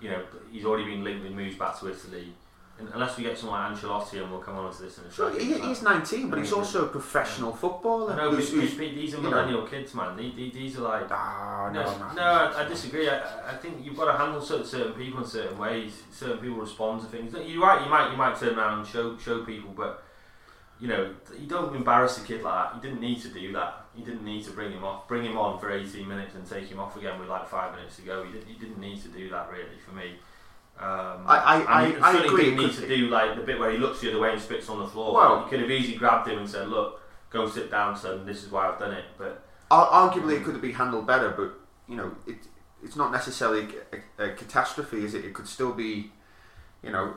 [0.00, 2.32] You know, he's already been linked with moves back to Italy.
[2.92, 5.40] Unless we get someone like Ancelotti, and we'll come on to this in a second.
[5.40, 8.12] he, he's nineteen, but he's also a professional footballer.
[8.12, 10.16] I know, but who's- who's- these, are you know- millennial kids, man.
[10.16, 11.06] These, these, are like.
[11.10, 13.08] Ah, no, No, no, no, I, I disagree.
[13.08, 16.02] I, I think you've got to handle certain, certain people in certain ways.
[16.10, 17.32] Certain people respond to things.
[17.46, 17.84] You're right.
[17.84, 20.02] You might you might turn around and show show people, but
[20.80, 22.74] you know you don't embarrass a kid like that.
[22.74, 23.84] You didn't need to do that.
[23.96, 25.06] You didn't need to bring him off.
[25.06, 27.94] Bring him on for 18 minutes and take him off again with like five minutes
[27.96, 28.24] to go.
[28.24, 30.16] You didn't, you didn't need to do that really for me.
[30.78, 33.58] Um, I- I- and I- I agree, didn't it need to do like the bit
[33.60, 35.14] where he looks the other way and spits on the floor.
[35.14, 38.26] Well- you could have easily grabbed him and said, "Look, go sit down, son.
[38.26, 41.30] This is why I've done it." But Ar- arguably it could have been handled better,
[41.30, 41.52] but
[41.88, 42.36] you know, it
[42.82, 45.24] it's not necessarily a, a, a catastrophe, is it?
[45.24, 46.12] It could still be,
[46.82, 47.14] you know,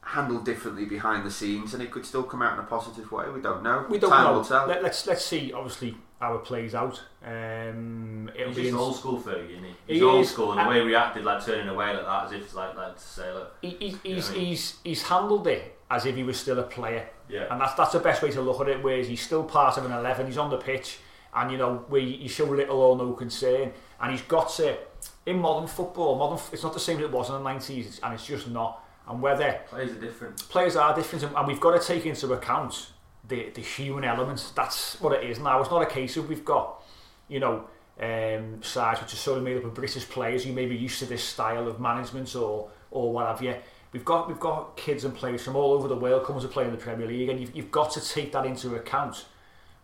[0.00, 3.26] handled differently behind the scenes, and it could still come out in a positive way.
[3.28, 3.86] We don't know.
[3.88, 4.32] We don't Time know.
[4.32, 4.66] will tell.
[4.66, 5.52] Let, let's let's see.
[5.52, 7.00] Obviously, how it plays out.
[7.24, 9.70] Um, it'll He's be old school Fergie, isn't he?
[9.86, 12.26] He He's old is, school, and the way he reacted, like turning away like that,
[12.26, 15.46] as if like, like to say, look, he, he, he's, I mean- he's he's handled
[15.46, 18.30] it as if he was still a player, yeah, and that's that's the best way
[18.32, 18.82] to look at it.
[18.82, 20.98] Whereas he's still part of an eleven, he's on the pitch,
[21.34, 24.76] and you know we you show little or no concern, and he's got to
[25.26, 26.16] in modern football.
[26.16, 28.84] Modern, it's not the same as it was in the nineties, and it's just not.
[29.06, 30.36] And whether players are different.
[30.50, 32.90] players are different, and- and we've got to take into account
[33.28, 34.50] the the human elements.
[34.50, 35.60] That's what it is now.
[35.60, 36.82] It's not a case of we've got,
[37.28, 37.64] you know,
[38.00, 41.06] um, sides which are solely made up of British players who may be used to
[41.06, 43.54] this style of management or or what have you.
[43.92, 46.64] We've got we've got kids and players from all over the world coming to play
[46.64, 49.24] in the Premier League, and you've, you've got to take that into account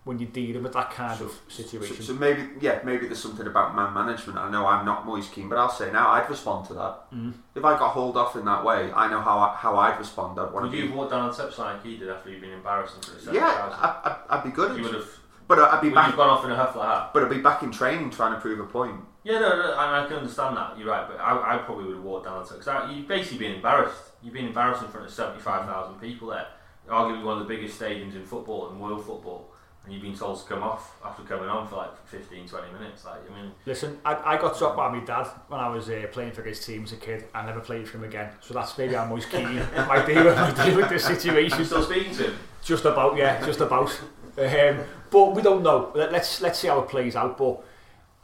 [0.05, 2.03] when you're dealing with that kind of situation.
[2.03, 4.39] so maybe, yeah, maybe there's something about man management.
[4.39, 7.11] I know I'm not Moise Kean, but I'll say now I'd respond to that.
[7.13, 7.33] Mm.
[7.55, 10.39] If I got hauled off in that way, I know how I, how I'd respond.
[10.39, 12.31] I'd want Would to you be, have walked down the steps like he did after
[12.31, 14.77] you'd been embarrassed into the yeah, I, I, I'd be good.
[14.77, 15.09] You would have.
[15.49, 16.07] But I'd be Would you back.
[16.07, 17.13] have gone off in a huff like that?
[17.15, 19.01] But I'd be back in training trying to prove a point.
[19.25, 20.79] Yeah, no, no, and I can understand that.
[20.79, 23.39] You're right, but I, I probably would have walked down the steps because you've basically
[23.39, 24.03] been embarrassed.
[24.23, 26.47] You've been embarrassed in front of 75,000 people there,
[26.89, 29.54] arguably one of the biggest stadiums in football and world football,
[29.85, 33.05] and you've been told to come off after coming on for like 15, 20 minutes.
[33.05, 36.07] Like, I mean, Listen, I, I got dropped by my dad when I was uh,
[36.11, 37.25] playing for his team as a kid.
[37.35, 38.31] I never played for him again.
[38.41, 39.57] So that's maybe I'm most keen.
[39.77, 41.59] Might be with, might be with this situation.
[41.59, 42.39] I'm still speaking to him.
[42.63, 43.91] Just about, yeah, just about.
[44.39, 45.93] Um, but we don't know.
[45.95, 47.37] Let, let's let's see how it plays out.
[47.37, 47.63] But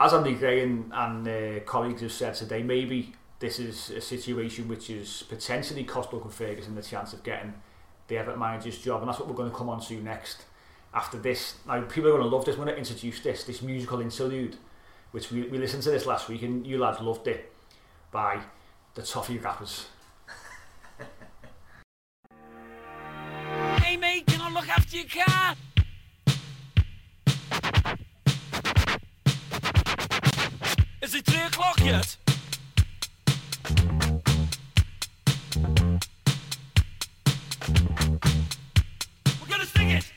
[0.01, 4.67] as Andy Gray and, and uh, colleagues have said today, maybe this is a situation
[4.67, 7.55] which is potentially cost Duncan Ferguson the chance of getting
[8.09, 10.45] the Everton manager's job, and that's what we're going to come on to next.
[10.93, 12.57] After this, now people are going to love this.
[12.57, 14.57] We're going to introduce this this musical interlude,
[15.13, 17.53] which we, we listened to this last week, and you lads loved it
[18.11, 18.41] by
[18.95, 19.87] the Toffee Rappers.
[23.83, 25.55] Hey mate, can I look after your car?
[31.01, 32.17] Is it three o'clock yet?
[39.41, 40.13] We're gonna stick it!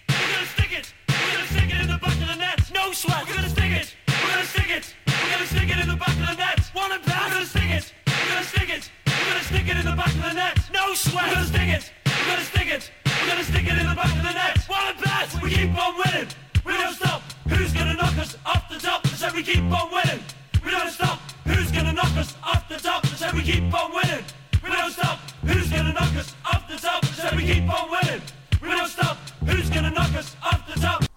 [1.97, 2.60] Back of the net!
[2.73, 3.27] No sweat!
[3.27, 3.95] We're gonna stick it!
[4.08, 4.95] We're gonna stick it!
[5.08, 6.60] We're gonna stick it in the back of the net!
[6.73, 7.01] One and!
[7.06, 7.93] We're gonna stick it!
[8.08, 8.89] We're gonna stick it!
[9.06, 10.58] We're gonna stick it in the back of the net!
[10.73, 11.27] No sweat!
[11.27, 11.91] We're gonna stick it!
[12.06, 12.91] We're gonna stick it!
[13.06, 14.58] We're gonna stick it in the back of the net!
[14.67, 15.41] One and!
[15.43, 16.29] We keep on winning!
[16.65, 17.21] We don't stop!
[17.49, 20.23] Who's gonna knock us off the we keep on winning!
[20.63, 21.19] We don't stop!
[21.45, 24.25] Who's gonna knock us off the we keep on winning!
[24.63, 25.19] We don't stop!
[25.45, 28.21] Who's gonna knock us off the we keep on winning!
[28.62, 29.17] We don't stop!
[29.45, 30.62] Who's gonna knock us off?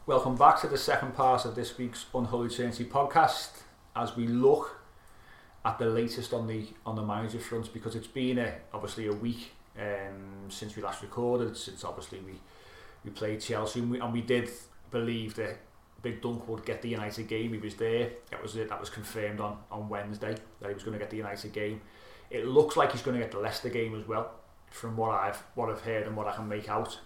[0.07, 3.63] Welcome back to the second part of this week's Unholy Trinity podcast
[3.97, 4.81] as we look
[5.65, 9.13] at the latest on the on the manager front because it's been a, obviously a
[9.13, 12.35] week um, since we last recorded since obviously we
[13.05, 14.49] we played Chelsea and we, and we did
[14.93, 15.59] believe that
[16.03, 17.53] Big Dunk would get the United game.
[17.53, 18.11] He was there.
[18.31, 18.69] That was it.
[18.69, 21.81] That was confirmed on on Wednesday that he was going to get the United game.
[22.31, 24.31] It looks like he's going to get the Leicester game as well
[24.71, 26.97] from what I've what I've heard and what I can make out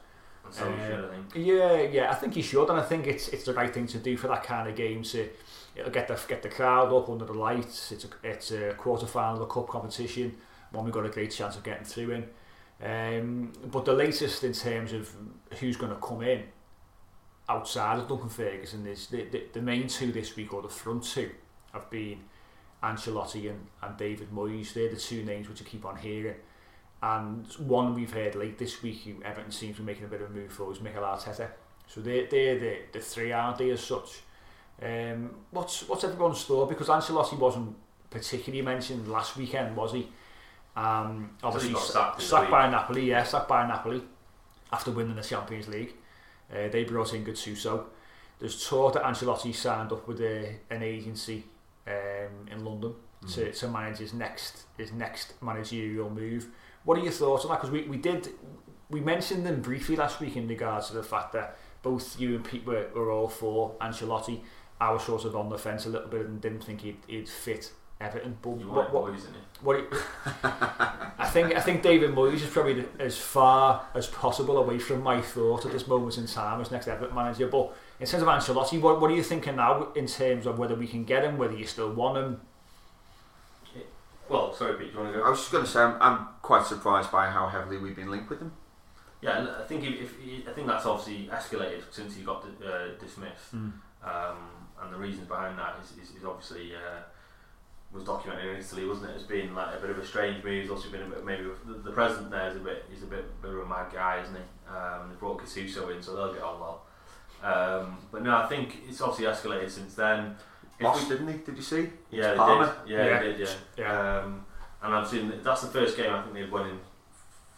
[0.50, 1.26] so Uh, should, I think.
[1.34, 3.98] yeah, yeah, I think he should, and I think it's it's the right thing to
[3.98, 5.02] do for that kind of game.
[5.02, 5.28] To
[5.76, 7.92] it'll get the get the crowd up under the lights.
[7.92, 10.36] It's a it's a quarter final of the cup competition,
[10.72, 12.28] one we've got a great chance of getting through in.
[12.82, 15.14] Um, but the latest in terms of
[15.60, 16.44] who's going to come in
[17.48, 21.04] outside of Duncan Ferguson is the, the the main two this week, or the front
[21.04, 21.30] two,
[21.72, 22.20] have been
[22.82, 24.72] Ancelotti and, and David Moyes.
[24.72, 26.36] They're the two names which I keep on hearing.
[27.02, 30.20] And one we've heard late this week, who Everton seems to be making a bit
[30.20, 31.48] of a move for, is Mikel Arteta.
[31.86, 34.20] So they're, they're the, the three, aren't they, as such?
[34.82, 36.68] Um, what's what's everyone's thought?
[36.68, 37.76] Because Ancelotti wasn't
[38.10, 40.08] particularly mentioned last weekend, was he?
[40.76, 44.02] Um, obviously, sacked sacked by Napoli, yeah, sacked by Napoli
[44.72, 45.94] after winning the Champions League.
[46.50, 47.84] Uh, they brought in Gattuso.
[48.38, 51.44] There's talk that Ancelotti signed up with a, an agency
[51.86, 52.94] um, in London
[53.28, 56.48] to, to manage his next his next managerial move.
[56.84, 57.56] What are your thoughts on that?
[57.60, 58.28] Because we, we did
[58.90, 62.44] we mentioned them briefly last week in regards to the fact that both you and
[62.44, 64.40] Pete were, were all for Ancelotti.
[64.80, 67.28] I was sort of on the fence a little bit and didn't think he'd, he'd
[67.28, 68.38] fit Everton.
[68.42, 69.20] But You what, what, it.
[69.62, 69.88] what you-
[70.42, 75.20] I think I think David Moyes is probably as far as possible away from my
[75.20, 77.46] thought at this moment in time as next Everton manager.
[77.46, 80.74] But in terms of Ancelotti, what, what are you thinking now in terms of whether
[80.74, 82.40] we can get him, whether you still want him?
[84.30, 85.26] Well, sorry, Pete, do you want to go?
[85.26, 88.10] I was just going to say, I'm, I'm quite surprised by how heavily we've been
[88.12, 88.52] linked with him.
[89.20, 92.94] Yeah, and I think if, if I think that's obviously escalated since he got uh,
[93.00, 93.70] dismissed, Hmm.
[94.04, 94.38] um,
[94.80, 97.00] and the reasons behind that is, is, is obviously uh,
[97.92, 100.62] was documented in Italy, wasn't it, as being like a bit of a strange move.
[100.62, 103.06] He's also been a bit maybe the, the president there is a bit he's a
[103.06, 104.72] bit, bit of a mad guy, isn't he?
[104.72, 106.82] Um, they brought Gattuso in, so they'll get on well.
[107.42, 110.36] Um, but no, I think it's obviously escalated since then.
[110.80, 111.38] If Lost, we- didn't he?
[111.44, 111.90] Did you see?
[112.10, 112.70] yeah, they did.
[112.90, 113.20] Yeah, Yeah.
[113.20, 113.40] they did.
[113.40, 113.54] Yeah.
[113.76, 114.18] Yeah.
[114.24, 114.44] Um,
[114.82, 116.80] and I've seen that's the first game I think they've won in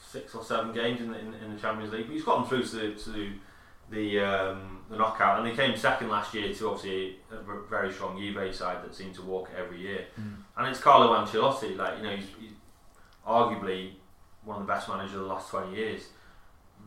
[0.00, 2.06] six or seven games in the, in, in the Champions League.
[2.06, 3.32] But he's got them through to, to
[3.90, 7.92] the um, the knockout, and they came second last year to obviously a v- very
[7.92, 10.04] strong Juve side that seem to walk it every year.
[10.56, 12.50] And it's Carlo Ancelotti, like you know, he's, he's
[13.26, 13.92] arguably
[14.44, 16.08] one of the best managers of the last twenty years.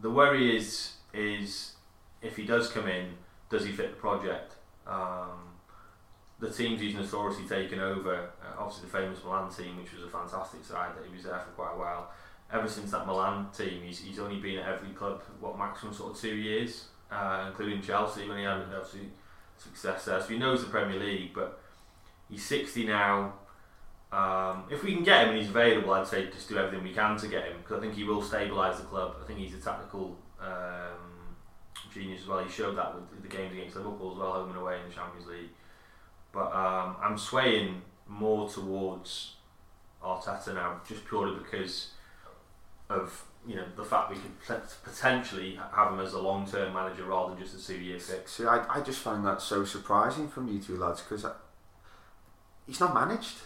[0.01, 1.75] The worry is is
[2.21, 3.13] if he does come in,
[3.49, 4.53] does he fit the project?
[4.85, 5.54] Um,
[6.39, 10.09] the teams he's notoriously taken over, uh, obviously the famous Milan team, which was a
[10.09, 12.11] fantastic side that he was there for quite a while.
[12.51, 16.13] Ever since that Milan team, he's, he's only been at every club, what maximum sort
[16.13, 19.09] of two years, uh, including Chelsea when he had obviously
[19.57, 20.21] success there.
[20.21, 21.59] So he knows the Premier League, but
[22.29, 23.33] he's 60 now.
[24.11, 26.93] Um, if we can get him and he's available, I'd say just do everything we
[26.93, 29.15] can to get him because I think he will stabilise the club.
[29.21, 31.35] I think he's a tactical um,
[31.93, 32.43] genius as well.
[32.43, 34.93] He showed that with the games against Liverpool as well, home and away in the
[34.93, 35.49] Champions League.
[36.35, 39.35] But um, I'm swaying more towards
[40.03, 41.91] Arteta now, just purely because
[42.89, 47.33] of you know the fact we could potentially have him as a long-term manager rather
[47.33, 48.33] than just a two-year fix.
[48.33, 51.25] See, I, I just find that so surprising from you two lads because
[52.67, 53.37] he's not managed.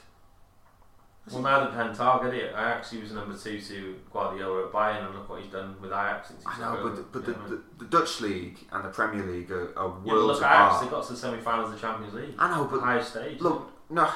[1.34, 5.06] Well, now that Ten Target, it Ajax, he was number two to Guardiola at Bayern,
[5.06, 7.32] and look what he's done with Ajax since he I know, but the, but the,
[7.34, 10.52] know the, the Dutch league and the Premier League are, are Yeah, worlds look at
[10.52, 10.84] Ajax, apart.
[10.86, 12.36] they got to the semi-finals of the Champions League.
[12.40, 13.40] I know, but highest stage.
[13.42, 14.10] look, no,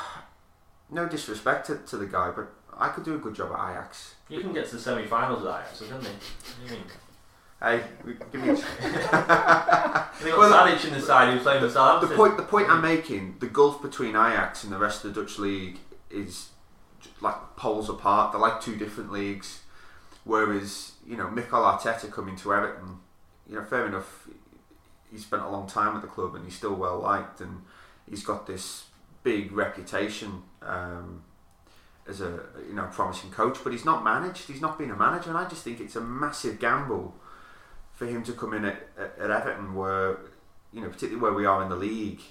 [0.90, 4.16] no disrespect to, to the guy, but I could do a good job at Ajax.
[4.30, 6.04] you can get to the semi-finals with Ajax, couldn't?
[6.66, 6.84] You mean?
[7.62, 7.82] Hey,
[8.32, 8.50] give me.
[10.24, 12.16] Well, Tadic in the side who was playing the Southampton.
[12.16, 15.38] point, the point I'm making, the gulf between Ajax and the rest of the Dutch
[15.38, 16.50] league is
[17.24, 18.32] like poles apart.
[18.32, 19.62] They're like two different leagues.
[20.26, 23.00] Whereas you know, Mikel Arteta coming to Everton,
[23.48, 24.28] you know, fair enough.
[25.12, 27.62] He spent a long time at the club and he's still well liked, and
[28.10, 28.86] he's got this
[29.24, 31.24] big reputation um,
[32.08, 33.60] as a you know promising coach.
[33.64, 34.48] But he's not managed.
[34.48, 37.16] He's not been a manager, and I just think it's a massive gamble
[37.94, 40.18] for him to come in at, at, Everton, where
[40.74, 42.22] you know, particularly where we are in the league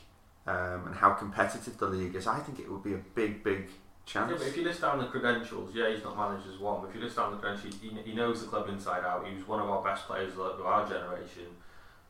[0.46, 2.26] um, and how competitive the league is.
[2.26, 3.68] I think it would be a big, big
[4.06, 4.32] chance.
[4.32, 6.80] but if you list down the credentials, yeah, he's not managed as one.
[6.80, 9.26] But if you list down the credentials, he, he knows the club inside out.
[9.26, 11.46] He was one of our best players of our generation.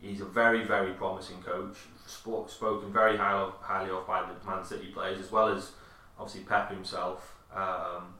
[0.00, 1.76] He's a very, very promising coach.
[2.06, 5.70] Sport, spoken very high, highly of by the Man City players, as well as
[6.18, 7.36] obviously Pep himself.
[7.54, 8.14] Um,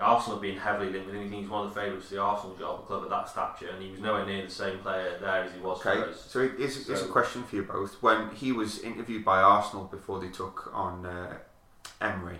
[0.00, 1.30] Arsenal have been heavily linked with him.
[1.30, 3.82] He's one of the favourites to the Arsenal job, a club of that stature, and
[3.82, 6.24] he was nowhere near the same player there as he was Okay, for us.
[6.28, 8.00] so here's, here's a question for you both.
[8.00, 11.36] When he was interviewed by Arsenal before they took on uh,
[12.00, 12.38] Emery,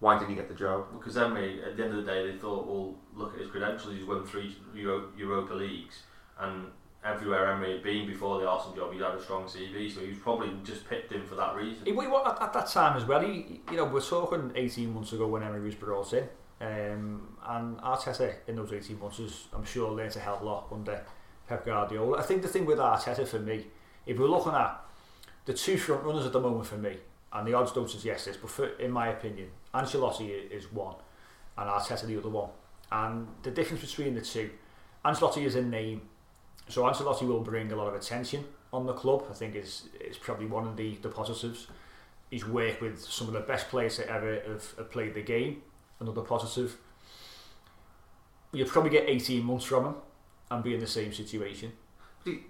[0.00, 0.86] why didn't he get the job?
[0.98, 3.94] Because Emery, at the end of the day, they thought, well, look at his credentials.
[3.94, 6.02] He's won three Euro- Europa leagues,
[6.38, 6.66] and
[7.04, 9.92] everywhere Emery had been before the Arsenal job, he'd had a strong CV.
[9.92, 11.86] So he was probably just picked him for that reason.
[11.86, 15.12] He, he, at, at that time as well, he, you know, we're talking 18 months
[15.12, 16.28] ago when Emery was brought in.
[16.60, 20.44] Um, and Arteta in those 18 months has, I'm sure, learned a hell of a
[20.44, 21.04] lot under
[21.48, 22.18] Pep Guardiola.
[22.18, 23.66] I think the thing with Arteta for me,
[24.06, 24.80] if we're looking at
[25.44, 26.96] the two front runners at the moment for me,
[27.32, 30.94] and the odds don't suggest this, but for, in my opinion, Ancelotti is one,
[31.58, 32.50] and Arteta the other one.
[32.90, 34.50] And the difference between the two,
[35.04, 36.02] Ancelotti is a name,
[36.68, 39.24] so Ancelotti will bring a lot of attention on the club.
[39.30, 41.66] I think is is probably one of the, the positives.
[42.30, 45.62] He's worked with some of the best players that ever have, have played the game.
[46.00, 46.76] Another positive.
[48.52, 49.94] You'll probably get 18 months from him
[50.50, 51.72] and be in the same situation.
[52.24, 52.40] He,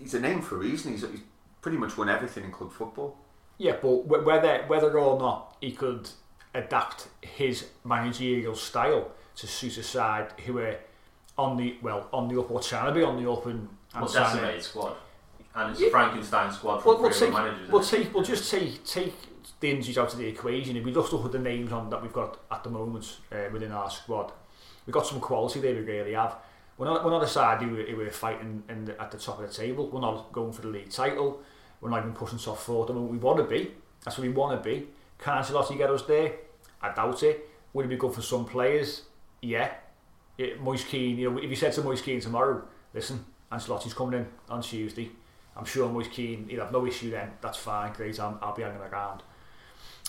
[0.00, 0.92] he's a name for a reason.
[0.92, 1.20] He's, he's
[1.60, 3.18] pretty much won everything in club football.
[3.62, 6.10] Yeah, but whether whether or not he could
[6.52, 10.76] adapt his managerial style to suit a side who are
[11.38, 14.04] on the well on the up or trying to be on the up and, and
[14.04, 14.96] Well, decimated squad.
[15.54, 15.86] And it's Yeah.
[15.86, 17.70] a Frankenstein squad Well, from we'll take, managers.
[17.70, 19.14] we'll take, we'll just take take
[19.60, 20.76] the injuries out of the equation.
[20.76, 23.44] If we just look at the names on that we've got at the moment uh,
[23.52, 24.32] within our squad,
[24.86, 25.74] we've got some quality there.
[25.74, 26.34] We really have.
[26.78, 29.40] We're not we're not a side who, who we're fighting in the, at the top
[29.40, 29.88] of the table.
[29.88, 31.40] We're not going for the league title.
[31.82, 32.88] We're not even pushing top four.
[32.88, 33.72] I mean, we want to be.
[34.04, 34.86] That's what we want to be.
[35.18, 36.32] Can Ancelotti get us there?
[36.80, 37.48] I doubt it.
[37.72, 39.02] Would it be good for some players?
[39.40, 39.72] Yeah.
[40.38, 42.62] It, Moise Kean, you know, if you said to Moise Kean tomorrow,
[42.94, 45.10] listen, Ancelotti's coming in on Tuesday.
[45.56, 47.32] I'm sure Moise Kean, he'll have no issue then.
[47.40, 48.18] That's fine, great.
[48.18, 49.22] I'm, I'll be hanging around.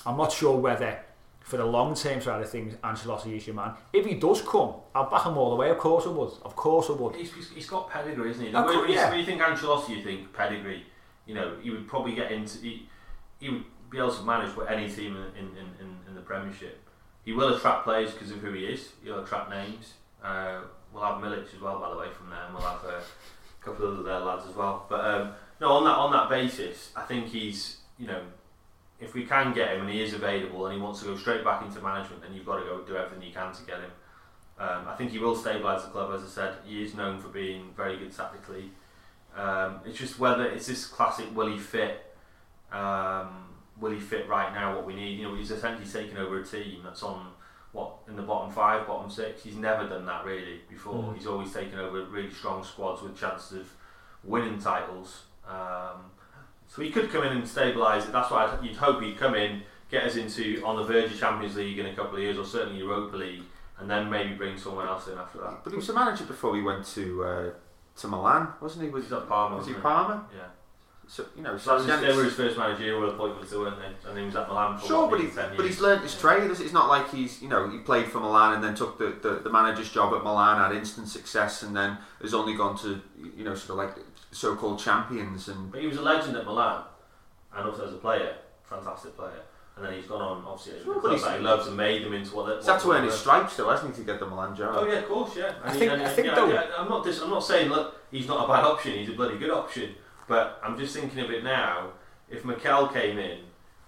[0.05, 0.99] I'm not sure whether,
[1.41, 3.74] for the long term side of things, Ancelotti is your man.
[3.91, 5.71] If he does come, I'll back him all the way.
[5.71, 6.34] Of course I would.
[6.43, 7.15] Of course I would.
[7.15, 8.51] He's, he's, got pedigree, isn't he?
[8.51, 9.09] Course, yeah.
[9.09, 10.86] when you think Ancelotti, you think pedigree.
[11.26, 12.59] You know, he would probably get into.
[12.59, 12.88] He,
[13.39, 16.80] he would be able to manage with any team in, in, in, in the Premiership.
[17.24, 18.89] He will attract players because of who he is.
[19.03, 19.93] He'll attract names.
[20.24, 20.61] Uh,
[20.93, 23.01] we'll have Milik as well, by the way, from there, and we'll have a
[23.63, 24.86] couple of other lads as well.
[24.89, 28.21] But um, no, on that on that basis, I think he's you know,
[28.99, 31.43] if we can get him and he is available and he wants to go straight
[31.43, 33.91] back into management, then you've got to go do everything you can to get him.
[34.59, 36.55] Um, I think he will stabilise the club, as I said.
[36.65, 38.71] He is known for being very good tactically.
[39.36, 42.15] Um, it's just whether it's this classic will he fit,
[42.71, 43.45] um,
[43.79, 45.19] will he fit right now what we need.
[45.19, 47.27] You know, he's essentially taken over a team that's on
[47.71, 49.43] what in the bottom five, bottom six.
[49.43, 51.03] He's never done that really before.
[51.03, 51.17] Mm.
[51.17, 53.69] He's always taken over really strong squads with chances of
[54.23, 55.23] winning titles.
[55.47, 56.11] Um,
[56.67, 58.11] so he could come in and stabilise it.
[58.11, 61.19] That's why I'd, you'd hope he'd come in, get us into on the verge of
[61.19, 63.43] Champions League in a couple of years, or certainly Europa League,
[63.79, 65.63] and then maybe bring someone else in after that.
[65.63, 67.49] But he was a manager before he went to uh,
[67.98, 68.89] to Milan, wasn't he?
[68.89, 69.58] Was, He's at Parma.
[69.58, 70.28] was he wasn't Parma?
[70.36, 70.44] Yeah.
[71.06, 73.78] So you know, So so that was, they were his first managerial appointments, though, weren't
[73.78, 74.10] they?
[74.10, 76.18] And he was at Milan for Sure, what, but, he, 10 but he's learned his
[76.18, 76.50] trade.
[76.50, 79.41] It's not like he's, you know, he played for Milan and then took the, the,
[79.44, 83.02] the manager's job at Milan, had instant success, and then has only gone to,
[83.38, 85.50] you know, sort of like so-called champions.
[85.50, 86.84] And But he was a legend at Milan,
[87.54, 89.41] and also as a player, fantastic player.
[89.76, 92.36] And then he's gone on, obviously, club he's- that he loves and made them into
[92.36, 94.28] what they he's had to earn they his stripes, though, hasn't he, to get the
[94.28, 94.76] Milan job?
[94.78, 95.53] Oh yeah, of course, yeah.
[95.63, 97.03] I And think- and I think yeah, though- yeah, I'm not.
[97.03, 98.93] Dis- I'm not saying look, he's not a bad option.
[98.93, 99.95] He's a bloody good option.
[100.28, 101.89] But I'm just thinking of it now.
[102.30, 103.39] If Mikel came in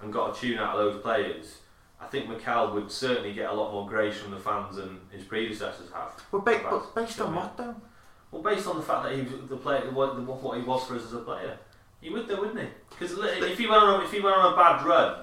[0.01, 1.59] and got a tune out of those players,
[2.01, 5.23] I think Mikel would certainly get a lot more grace from the fans than his
[5.23, 6.11] predecessors have.
[6.31, 7.75] Well, ba- but based on what, though?
[8.31, 10.95] Well, based on the fact that he was the player, what, what he was for
[10.95, 11.57] us as a player,
[12.01, 12.67] he would though, wouldn't he?
[12.89, 15.21] Because if he went on, if he went on a bad run,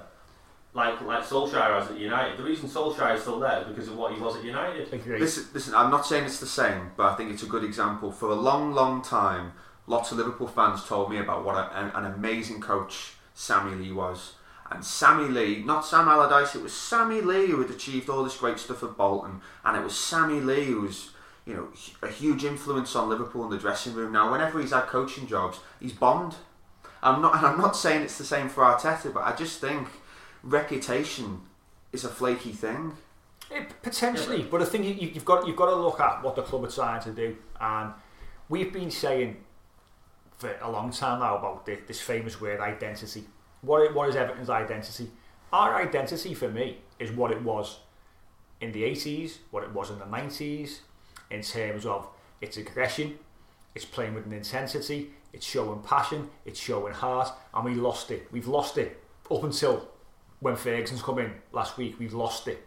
[0.75, 3.97] like like Solskjaer has at United, the reason Solskjaer is still there is because of
[3.97, 4.93] what he was at United.
[4.93, 5.19] Agree.
[5.19, 8.11] Listen, listen, I'm not saying it's the same, but I think it's a good example.
[8.11, 9.53] For a long, long time,
[9.87, 13.93] lots of Liverpool fans told me about what a, an, an amazing coach Sammy Lee
[13.93, 14.35] was.
[14.71, 18.39] And Sammy Lee, not Sam Allardyce, it was Sammy Lee who had achieved all this
[18.39, 19.43] great stuff at Bolton.
[19.65, 21.11] And it was Sammy Lee who was,
[21.45, 21.69] you know,
[22.01, 24.13] a huge influence on Liverpool in the dressing room.
[24.13, 26.37] Now, whenever he's had coaching jobs, he's bombed.
[27.03, 29.89] I'm not, and I'm not saying it's the same for Arteta, but I just think
[30.43, 31.41] reputation
[31.93, 32.93] is a flaky thing.
[33.51, 36.43] Eh, potentially, but I think you, you've got you've got to look at what the
[36.43, 37.93] club are trying to do, and
[38.49, 39.37] we've been saying
[40.39, 43.25] for a long time now about this, this famous word identity.
[43.61, 45.11] What i- what is Everton's identity?
[45.53, 47.79] Our identity for me is what it was
[48.61, 50.81] in the 80s, what it was in the 90s,
[51.31, 52.09] in terms of
[52.41, 53.19] its aggression,
[53.75, 58.27] it's playing with an intensity, it's showing passion, it's showing heart, and we lost it.
[58.33, 59.89] We've lost it up until
[60.43, 61.99] when Ferguson's come in last week.
[62.01, 62.67] We've lost it.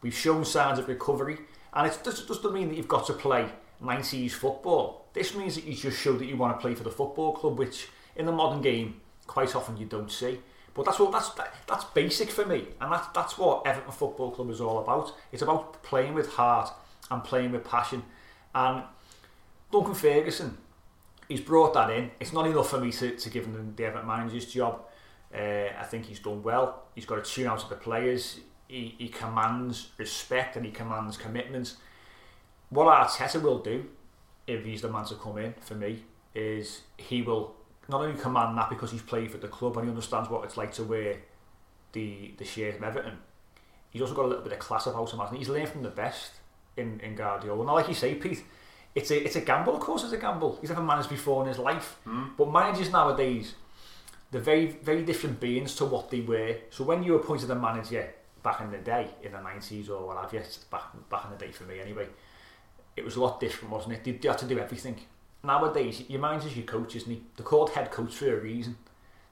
[0.00, 1.38] We've shown signs of recovery,
[1.72, 5.06] and it does- doesn't mean that you've got to play 90s football.
[5.12, 7.58] This means that you just show that you want to play for the football club,
[7.58, 10.40] which in the modern game quite often you don't see.
[10.72, 14.30] But that's what that's that, that's basic for me, and that's that's what Everton Football
[14.32, 15.14] Club is all about.
[15.32, 16.72] It's about playing with heart
[17.10, 18.02] and playing with passion.
[18.54, 18.82] And
[19.70, 20.58] Duncan Ferguson,
[21.28, 22.10] he's brought that in.
[22.20, 24.80] It's not enough for me to, to give him the Everton manager's job.
[25.34, 26.84] Uh, I think he's done well.
[26.94, 28.40] He's got a tune out of the players.
[28.68, 31.76] He, he commands respect and he commands commitment.
[32.70, 33.86] What Arteta will do,
[34.46, 36.04] if he's the man to come in, for me,
[36.34, 37.54] is he will
[37.88, 40.56] not only command that because he's played for the club and he understands what it's
[40.56, 41.18] like to wear
[41.92, 43.18] the the shirt of Everton.
[43.90, 45.44] He's also got a little bit of class about him, hasn't he?
[45.44, 46.32] He's learned from the best
[46.76, 47.64] in, in Guardiola.
[47.64, 48.42] Now, like you say, Pete,
[48.94, 49.74] it's a it's a gamble.
[49.74, 50.58] Of course, it's a gamble.
[50.60, 51.98] He's never managed before in his life.
[52.36, 53.54] But managers nowadays,
[54.30, 56.56] they're very very different beings to what they were.
[56.70, 58.12] So when you appointed a manager
[58.42, 61.36] back in the day, in the nineties or what have you, back back in the
[61.36, 62.08] day for me anyway,
[62.96, 64.04] it was a lot different, wasn't it?
[64.04, 64.96] They, they had to do everything.
[65.42, 67.22] Nowadays, your as your coach, isn't he?
[67.36, 68.76] They're called head coach for a reason.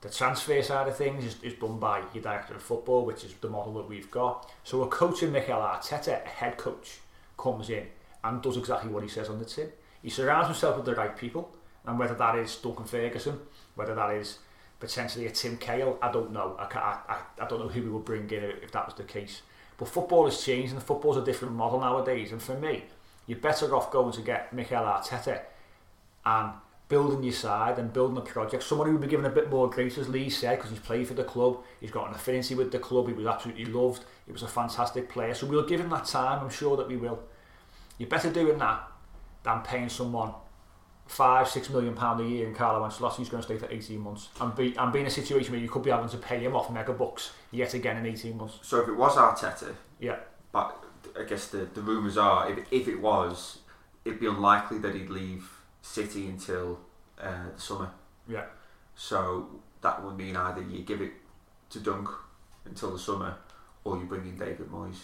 [0.03, 3.33] The transfer side of things is, is done by your director of football, which is
[3.35, 4.51] the model that we've got.
[4.65, 6.99] So a coach in Mikel Arteta, a head coach,
[7.39, 7.87] comes in
[8.25, 9.71] and does exactly what he says on the tin.
[10.03, 11.55] He surrounds himself with the right people,
[11.87, 13.39] and whether that is Duncan Ferguson,
[13.75, 14.39] whether that is
[14.83, 16.57] potentially a Tim Cahill, I don't know.
[16.59, 16.65] I,
[17.09, 19.43] I, I don't know who we would bring in if that was the case.
[19.79, 22.33] But football has changed, and football's a different model nowadays.
[22.33, 22.83] And for me,
[23.29, 25.43] you're better off going to get Mikel Arteta
[26.27, 26.51] and
[26.89, 28.65] building your side and building a project.
[28.65, 31.07] Someone who would be given a bit more grace, as Lee said, because he's played
[31.07, 34.33] for the club, he's got an affinity with the club, he was absolutely loved, he
[34.33, 35.33] was a fantastic player.
[35.33, 37.21] So we'll give him that time, I'm sure that we will.
[37.99, 38.83] You're better doing that
[39.45, 40.33] than paying someone
[41.07, 44.01] five, six million pound a year in Carlo Ancelotti who's going to stay for 18
[44.01, 46.39] months and be, and be in a situation where you could be having to pay
[46.39, 48.59] him off mega bucks yet again in 18 months.
[48.63, 50.17] So if it was Arteta, Yeah.
[50.53, 50.83] but
[51.19, 53.59] I guess the, the rumours are if, if it was,
[54.05, 55.51] it'd be unlikely that he'd leave
[55.83, 56.79] City until
[57.21, 57.91] uh, the summer.
[58.29, 58.45] Yeah.
[58.95, 61.13] So that would mean either you give it
[61.71, 62.09] to Dunk
[62.65, 63.35] until the summer,
[63.85, 64.99] or you bring in David Moyes.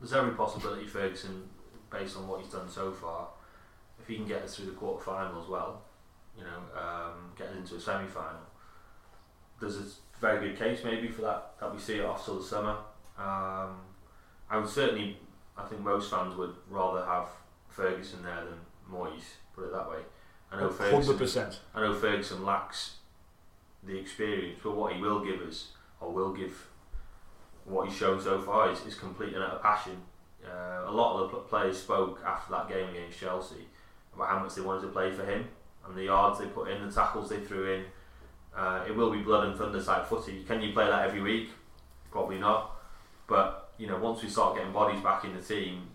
[0.00, 1.48] There's every possibility Ferguson,
[1.90, 3.28] based on what he's done so far,
[4.06, 5.82] if he can get us through the quarter final as well,
[6.38, 8.38] you know, um, get us into a semi final,
[9.60, 9.84] there's a
[10.20, 12.76] very good case maybe for that, that we see it off till the summer.
[13.18, 13.80] Um,
[14.48, 15.18] I would certainly,
[15.58, 17.26] I think most fans would rather have
[17.68, 19.24] Ferguson there than Moyes,
[19.56, 19.98] put it that way.
[20.52, 21.56] I know Ferguson, 100%.
[21.74, 22.98] I know Ferguson lacks
[23.82, 26.68] the experience, but what he will give us, or will give
[27.64, 29.96] what he's shown so far, is, is complete and utter passion.
[30.46, 33.66] Uh, a lot of the players spoke after that game against Chelsea
[34.16, 35.46] about how much they wanted to play for him
[35.86, 37.84] and the yards they put in, the tackles they threw in.
[38.56, 40.42] Uh, it will be blood and thunder type footy.
[40.44, 41.50] Can you play that every week?
[42.10, 42.72] Probably not.
[43.26, 45.88] But you know, once we start getting bodies back in the team,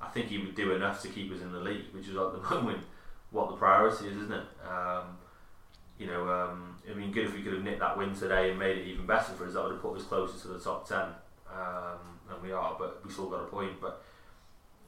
[0.00, 2.32] I think he would do enough to keep us in the league, which is at
[2.32, 2.84] the moment
[3.30, 4.46] what the priority is, isn't it?
[4.68, 5.16] Um,
[5.98, 8.58] you know, um, I mean, good if we could have nicked that win today and
[8.58, 9.54] made it even better for us.
[9.54, 11.06] That would have put us closer to the top ten
[11.50, 13.80] um, than we are, but we still got a point.
[13.80, 14.02] But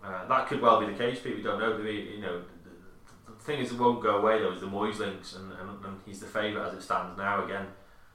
[0.04, 1.20] uh, that could well be the case.
[1.20, 1.36] Pete.
[1.36, 1.76] We don't know.
[1.76, 2.14] Do we?
[2.16, 2.42] You know,
[3.26, 4.52] the, the, the thing is, it won't go away though.
[4.52, 7.66] Is the Moyes links, and, and, and he's the favourite as it stands now again.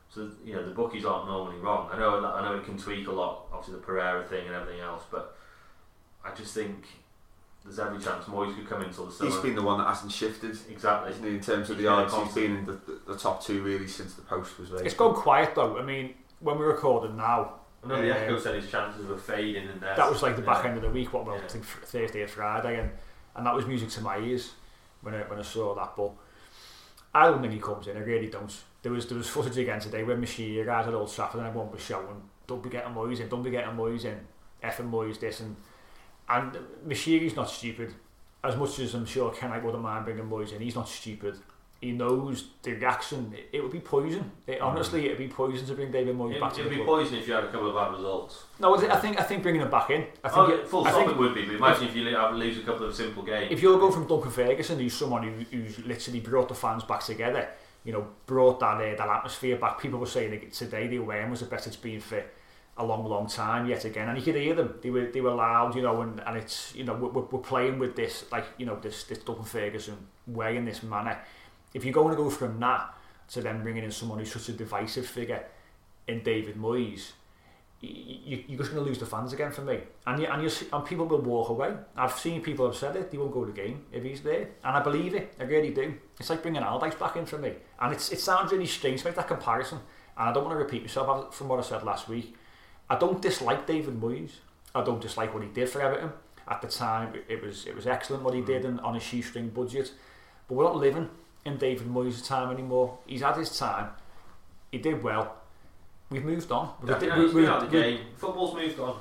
[0.09, 1.89] So you know, the bookies aren't normally wrong.
[1.91, 4.55] I know that I know it can tweak a lot, obviously the Pereira thing and
[4.55, 5.38] everything else, but
[6.26, 6.86] I just think
[7.64, 9.30] there's every chance Moyes could come into the summer.
[9.30, 11.12] He's been the one that hasn't shifted, exactly.
[11.12, 12.14] isn't he, in terms of He's the odds.
[12.14, 14.86] he's been in the, the, the top two really since the post was made.
[14.86, 15.78] It's gone quiet though.
[15.78, 17.53] I mean, when we're recording now,
[17.84, 19.95] I know the Um, Echo said his chances were fading in there.
[19.95, 20.70] that was like the back Yeah.
[20.72, 21.14] end of the week.
[21.14, 21.45] What well, Yeah.
[21.45, 22.91] I think Thursday or Friday, and
[23.36, 24.51] and that was music to my ears
[25.01, 25.95] when I when I saw that.
[25.95, 26.11] But
[27.13, 27.97] I don't think he comes in.
[27.97, 28.53] I really don't.
[28.81, 31.71] There was there was footage again today when Machia guys at Old Trafford and everyone
[31.71, 34.19] was shouting, "Don't be getting Moyes in, don't be getting Moyes in,
[34.63, 35.55] effing Moyes this and
[36.29, 37.93] and Moshiri's not stupid.
[38.43, 41.37] As much as I'm sure Kenwright wouldn't mind bringing Moyes in, he's not stupid.
[41.82, 43.34] He knows the reaction.
[43.36, 44.32] It, it would be poison.
[44.45, 46.75] It, honestly, it would be poison to bring David Moyes It, back to it'd be
[46.75, 46.88] club.
[46.88, 48.43] poison if you had a couple of bad results.
[48.59, 50.05] No, I thi- I think I think bringing him back in.
[50.23, 51.45] I think Oh, it- full I stop think it would be.
[51.45, 53.47] But imagine if you have- lose a couple of simple games.
[53.51, 57.01] if you're going from Duncan Ferguson, who's someone who, who's literally brought the fans back
[57.03, 57.49] together,
[57.84, 59.79] you know, brought that uh, that atmosphere back.
[59.82, 62.23] People were saying that today the away end was the best it's been for
[62.77, 64.75] a long, long time yet again, and you could hear them.
[64.84, 67.39] They were they were loud, you know, and, and it's you know we're, we're we're
[67.39, 71.17] playing with this like you know this this Duncan Ferguson way in this manner.
[71.74, 72.93] If you're going to go from that
[73.30, 75.43] to then bringing in someone who's such a divisive figure
[76.07, 77.11] in David Moyes,
[77.82, 79.80] you, you're just going to lose the fans again for me.
[80.05, 81.74] And you, and you and people will walk away.
[81.95, 83.09] I've seen people have said it.
[83.09, 85.34] They won't go to the game if he's there, and I believe it.
[85.39, 85.95] I really do.
[86.19, 89.07] It's like bringing Allardyce back in for me, and it's it sounds really strange to
[89.07, 89.80] make that comparison.
[90.17, 92.36] And I don't want to repeat myself from what I said last week.
[92.89, 94.32] I don't dislike David Moyes.
[94.76, 96.11] I don't dislike what he did for Everton
[96.47, 97.13] at the time.
[97.28, 98.45] It was it was excellent what he mm.
[98.45, 99.91] did and on a shoestring budget.
[100.47, 101.09] But we're not living
[101.45, 102.97] in David Moyes' time anymore.
[103.05, 103.89] He's had his time.
[104.71, 105.35] He did well.
[106.09, 106.73] We've moved on.
[106.85, 108.05] Yeah, We- yeah, we- he's we- been out of the we- game.
[108.17, 108.99] Football's moved on.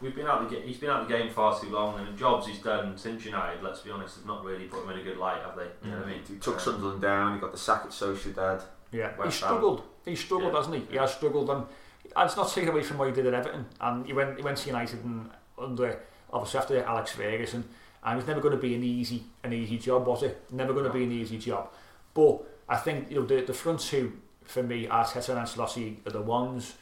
[0.00, 2.06] We've been out the ga- He's been out of the game far too long, and
[2.08, 4.98] the jobs he's done since United, let's be honest, have not really put him in
[5.00, 5.66] a good light, have they?
[5.82, 6.22] You know what I mean?
[6.26, 8.62] He took Sunderland down, he got the sack at Sociedad.
[8.92, 9.48] Yeah, he West Ham.
[9.48, 9.82] struggled.
[10.04, 10.58] He struggled, Yeah.
[10.58, 10.86] hasn't he?
[10.92, 11.66] He has struggled, and
[12.04, 13.66] it's not taken away from what he did at Everton.
[13.80, 16.00] And he went, he went to United and under
[16.32, 17.68] obviously after Alex Ferguson,
[18.04, 20.44] and it was never going to be an easy, an easy job, was it?
[20.52, 21.70] Never going to be an easy job.
[22.18, 26.10] But I think you know the the front two for me, Arteta and Ancelotti are
[26.10, 26.74] the ones.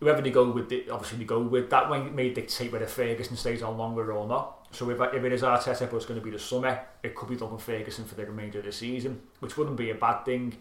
[0.00, 1.70] Whoever they go with, they, obviously they go with.
[1.70, 4.68] That way may dictate whether Ferguson stays on longer or not.
[4.72, 7.30] So if, if it is Arteta, but it's going to be the summer, it could
[7.30, 10.58] be Duncan Ferguson for the remainder of the season, which wouldn't be a bad thing.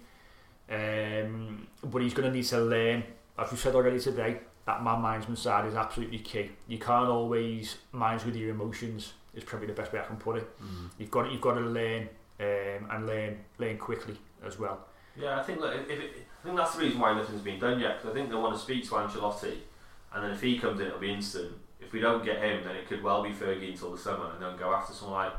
[0.69, 3.03] Um, but he's going to need to learn,
[3.37, 6.51] as we said already today, that man management side is absolutely key.
[6.67, 10.37] You can't always manage with your emotions is probably the best way I can put
[10.37, 10.47] it.
[10.97, 12.07] You've got you've got to learn
[12.39, 14.87] um, and learn learn quickly as well.
[15.15, 17.79] Yeah, I think look, if it, I think that's the reason why nothing's been done
[17.79, 17.97] yet.
[17.97, 19.57] Because I think they want to speak to Ancelotti,
[20.13, 21.51] and then if he comes in, it'll be instant.
[21.79, 24.41] If we don't get him, then it could well be Fergie until the summer, and
[24.41, 25.33] then go after someone like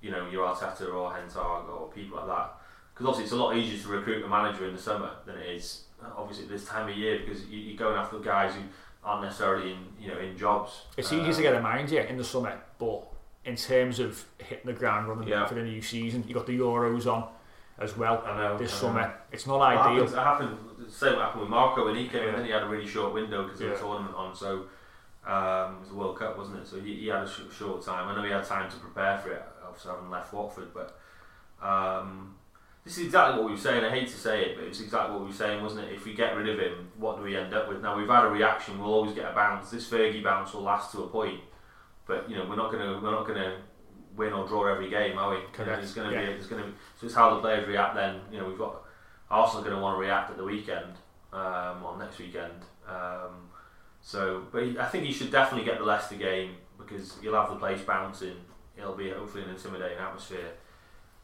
[0.00, 2.54] you know your Arteta or Ten Hag or people like that.
[2.94, 5.48] Because obviously it's a lot easier to recruit a manager in the summer than it
[5.48, 5.84] is
[6.16, 8.62] obviously this time of year because you, you're going after guys who
[9.04, 10.82] aren't necessarily in you know in jobs.
[10.96, 13.06] It's Uh, easy to get a manager in the summer, but
[13.44, 15.46] in terms of hitting the ground running Yeah.
[15.46, 17.28] for the new season, you got the Euros on
[17.78, 19.14] as well know this summer.
[19.32, 20.06] It's not ideal.
[20.06, 22.36] happened, it happened, the same what happened with Marco when he came in, Yeah.
[22.36, 24.66] then he had a really short window because of the tournament on, so
[25.26, 26.66] um, it was the World Cup, wasn't it?
[26.66, 28.08] So he, he had a sh- short time.
[28.08, 30.98] I know he had time to prepare for it, obviously having left Watford, but
[31.62, 32.34] um,
[32.84, 33.84] this is exactly what we were saying.
[33.84, 35.92] I hate to say it, but it's exactly what we were saying, wasn't it?
[35.94, 37.82] If we get rid of him, what do we end up with?
[37.82, 39.70] Now, we've had a reaction, we'll always get a bounce.
[39.70, 41.40] This Fergie bounce will last to a point,
[42.10, 43.56] but you know, we're not going to we're not going to
[44.16, 45.36] win or draw every game, are we?
[45.36, 46.26] You Correct, there's going to yeah.
[46.26, 47.94] be there's going to be so it's how the players react.
[47.94, 48.82] Then you know, we've got
[49.30, 50.94] Arsenal going to want to react at the weekend,
[51.32, 52.64] um, or next weekend.
[52.88, 53.48] Um,
[54.02, 57.56] so, but I think he should definitely get the Leicester game because you'll have the
[57.56, 58.36] place bouncing.
[58.76, 60.52] It'll be hopefully an intimidating atmosphere.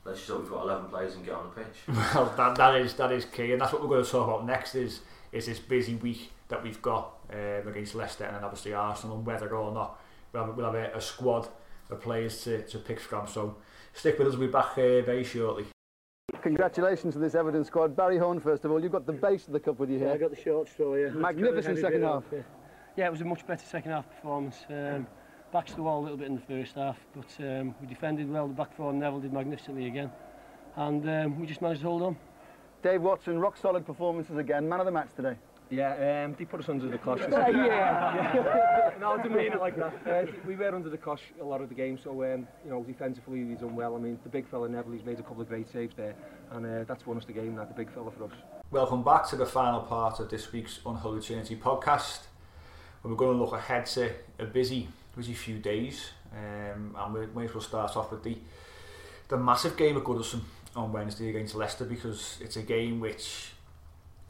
[0.04, 1.76] Let's just hope we've got 11 players and get on the pitch.
[2.14, 4.46] Well, that, that is that is key, and that's what we're going to talk about
[4.46, 4.76] next.
[4.76, 5.00] Is
[5.32, 9.26] is this busy week that we've got um, against Leicester and then obviously Arsenal, and
[9.26, 10.00] whether or not
[10.36, 11.48] we'll have, we'll have a, a squad
[11.90, 13.26] of players to, to pick from.
[13.26, 13.56] So
[13.92, 14.36] stick with us.
[14.36, 15.66] We'll be back uh, very shortly.
[16.42, 17.96] Congratulations to this Everton squad.
[17.96, 20.06] Barry Horne, first of all, you've got the base of the cup with you Yeah,
[20.06, 20.18] I here.
[20.18, 21.08] got the short straw, yeah.
[21.10, 22.14] Magnificent second half.
[22.16, 22.38] off, Yeah.
[22.96, 24.56] yeah, it was a much better second half performance.
[24.68, 25.06] Um,
[25.52, 28.30] backs to the wall a little bit in the first half, but um, we defended
[28.30, 28.46] well.
[28.48, 30.10] The back four Neville did magnificently again,
[30.76, 32.16] and um, we just managed to hold on.
[32.82, 34.68] Dave Watson, rock solid performances again.
[34.68, 35.36] Man of the match today.
[35.68, 37.20] Yeah, um, they put us under the cosh.
[37.30, 38.90] Yeah, yeah.
[39.00, 39.94] no, I didn't mean it like that.
[40.06, 42.82] Uh, we were under the cosh a lot of the game, so um, you know,
[42.84, 43.96] defensively we've done well.
[43.96, 46.14] I mean, the big fella Neville, he's made a couple of great saves there,
[46.52, 47.56] and uh, that's won us the game.
[47.56, 48.32] That the big fella for us.
[48.70, 52.20] Welcome back to the final part of this week's Unholy Trinity podcast.
[53.02, 57.26] Where we're going to look ahead to a busy, busy few days, um, and we
[57.26, 58.38] may as well start off with the
[59.28, 60.42] the massive game at Goodison
[60.76, 63.50] on Wednesday against Leicester because it's a game which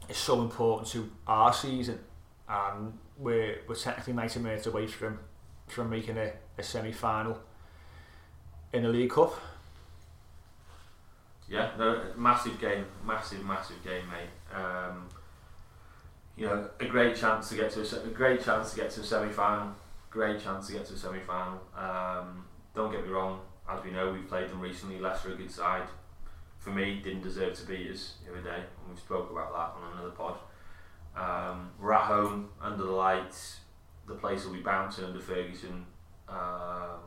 [0.09, 1.99] is so important to our season,
[2.47, 5.19] and we're we're technically 90 minutes away from
[5.67, 7.39] from making a, a semi final
[8.73, 9.39] in the League Cup.
[11.49, 14.55] Yeah, no, massive game, massive, massive game, mate.
[14.55, 15.07] Um,
[16.35, 19.01] you know, a great chance to get to a, a great chance to get to
[19.01, 19.73] a semi-final.
[20.09, 21.59] Great chance to get to a semi-final.
[21.75, 22.45] Um,
[22.75, 23.39] don't get me wrong,
[23.69, 24.99] as we know, we've played them recently.
[24.99, 25.87] Leicester, a good side.
[26.67, 29.79] For me, didn't deserve to beat us the other day, and we spoke about that
[29.81, 30.35] on another pod.
[31.15, 33.61] Um, we're at home, under the lights.
[34.05, 35.85] The place will be bouncing under Ferguson.
[36.27, 36.99] Um,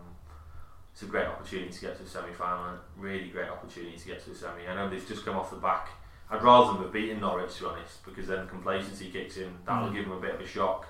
[0.90, 2.78] it's a great opportunity to get to the semi-final.
[2.96, 4.66] Really great opportunity to get to the semi.
[4.66, 5.90] I know they've just come off the back.
[6.30, 9.52] I'd rather them have beaten Norwich, to be honest, because then complacency kicks in.
[9.66, 9.94] That'll Mm.
[9.94, 10.86] give them a bit of a shock.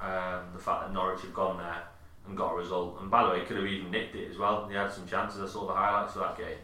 [0.00, 1.82] Um, the fact that Norwich have gone there
[2.26, 4.64] and got a result, and by the way, could have even nicked it as well.
[4.66, 5.42] They had some chances.
[5.42, 6.58] I saw the highlights of that game.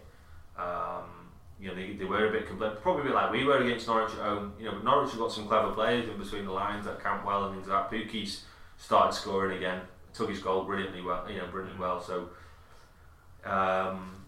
[0.56, 1.15] Um,
[1.60, 3.86] you know, they, they were a bit complete, probably a bit like we were against
[3.86, 4.52] Norwich at home.
[4.58, 7.46] You know, but Norwich have got some clever players in between the lines at Cantwell
[7.46, 7.90] and into that.
[7.90, 8.44] Pukki's
[8.76, 9.80] started scoring again.
[10.12, 11.24] Took his goal brilliantly well.
[11.30, 12.00] You know, brilliantly well.
[12.00, 12.28] So,
[13.44, 14.24] um,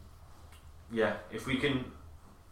[0.93, 1.85] yeah, if we can.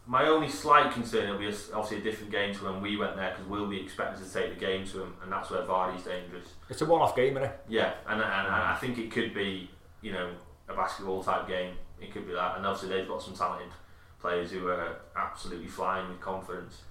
[0.08, 3.16] My only slight concern will be a obviously a different game to when we went
[3.16, 6.04] there because we'll be expected to take the game to them, and that's where Vardy's
[6.04, 6.46] dangerous.
[6.68, 7.60] It's a one-off game, isn't it?
[7.68, 9.68] Yeah, and, and, and I think it could be,
[10.02, 10.30] you know,
[10.68, 11.74] a basketball type game.
[12.00, 13.72] It could be that, and obviously they've got some talented
[14.20, 16.82] players who are absolutely flying with confidence.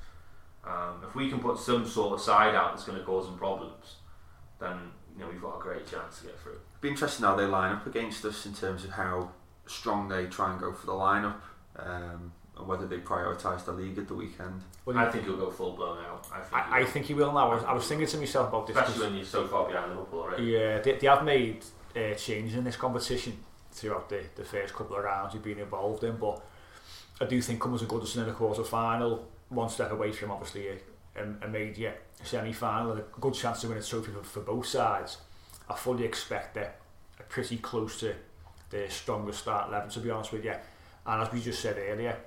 [0.66, 3.38] Um, if we can put some sort of side out that's going to cause them
[3.38, 3.98] problems,
[4.60, 4.78] then
[5.14, 6.58] you know we've got a great chance to get through.
[6.82, 9.30] be interesting how they line up against us in terms of how
[9.68, 11.36] strong they try and go for the lineup,
[11.78, 14.62] um, and whether they prioritise the league at the weekend.
[14.86, 16.28] Well, I think he'll go full blown out.
[16.32, 16.88] I think, he I, I will.
[16.88, 17.52] think he will now.
[17.52, 18.76] I was, I was thinking to myself about this.
[18.78, 20.44] especially when you're so far behind Liverpool already.
[20.44, 21.64] Yeah, they, they have made
[21.96, 23.38] uh, changes in this competition
[23.72, 26.42] throughout the, the first couple of rounds you've been involved in, but
[27.20, 30.68] I do think Cummins and Goodison in the quarter final, one step away from obviously
[30.68, 31.94] a, a, major
[32.24, 35.18] semi final, and a good chance to win a trophy for, for both sides.
[35.70, 36.80] I fully expect that
[37.30, 38.16] pretty close to
[38.70, 40.56] the strongest start 11, to be honest with you.
[41.06, 42.18] And as we just said earlier,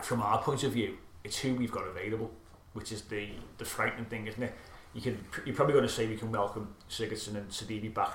[0.00, 2.30] from our point of view, it's who we've got available,
[2.72, 4.54] which is the, the frightening thing, isn't it?
[4.94, 8.14] You can, you're probably going to say we can welcome Sigurdsson and Sidibe back.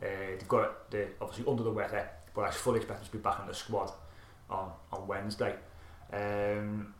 [0.00, 3.18] Uh, they've got the obviously under the weather, but I fully expect them to be
[3.18, 3.92] back in the squad
[4.50, 5.54] on on Wednesday.
[6.12, 6.94] Um,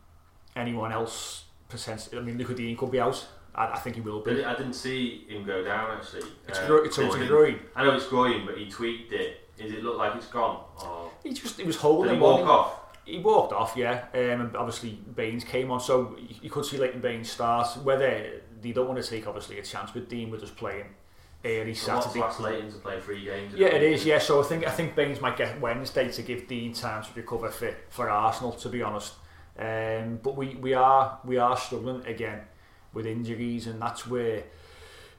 [0.55, 1.45] anyone else?
[1.69, 3.27] Potentially, I mean, Luca Digne could be out.
[3.53, 4.43] I, I think he will be.
[4.45, 6.29] I didn't see him go down actually.
[6.47, 7.59] It's Uh, gro- it's I it's groin.
[7.75, 10.63] I know it's groin, but he tweaked it Is it look like it's gone?
[10.81, 12.11] Or He just he was holding.
[12.11, 12.79] did he walk off?
[13.03, 14.05] He walked off, yeah.
[14.13, 17.77] Um, and obviously Baines came on, so you, could see Leighton Baines start.
[17.83, 20.85] Whether they don't want to take obviously a chance with Digne with just playing
[21.47, 22.19] early what's Saturday.
[22.19, 23.53] last Leighton to play three games?
[23.55, 24.05] Yeah, it is.
[24.05, 27.09] Yeah, so I think I think Baines might get Wednesday to give Digne time to
[27.15, 28.51] recover for, for Arsenal.
[28.53, 29.13] To be honest,
[29.57, 32.41] um, but we, we are we are struggling again
[32.93, 34.43] with injuries, and that's where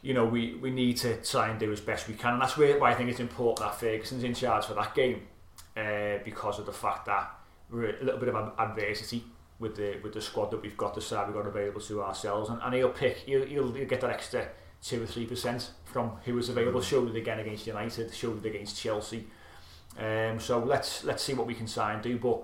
[0.02, 2.56] you know we, we need to try and do as best we can, and that's
[2.56, 5.22] where why I think it's important that Ferguson's in charge for that game
[5.76, 7.30] uh, because of the fact that
[7.70, 9.24] we're a little bit of adversity
[9.58, 12.50] with the with the squad that we've got, the side we've got available to ourselves,
[12.50, 14.48] and, and he'll pick he'll, he'll, he'll get that extra
[14.82, 16.80] two or three percent from who was available.
[16.80, 19.26] Showed it again against United, showed it against Chelsea.
[19.98, 22.42] Um, so let's let's see what we can sign do, but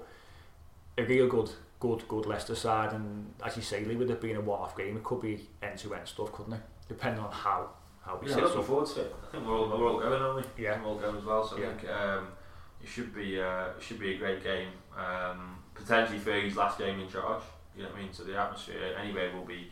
[0.98, 4.36] a real good good good Leicester side, and as you say, Lee, with it being
[4.36, 6.60] a one-off game, it could be end-to-end stuff, couldn't it?
[6.88, 7.70] Depending on how
[8.04, 8.64] how we Yeah, set looking up.
[8.66, 9.14] forward to it.
[9.28, 10.64] I think we're all, we're all going, aren't we?
[10.64, 10.80] Yeah.
[10.80, 11.46] we're all going as well.
[11.46, 11.68] So Yeah.
[11.68, 12.28] I think um,
[12.82, 14.68] it should be uh, it should be a great game.
[14.96, 17.42] Um, potentially Fergie's last game in charge.
[17.76, 18.12] You know what I mean?
[18.12, 19.70] So the atmosphere anyway will be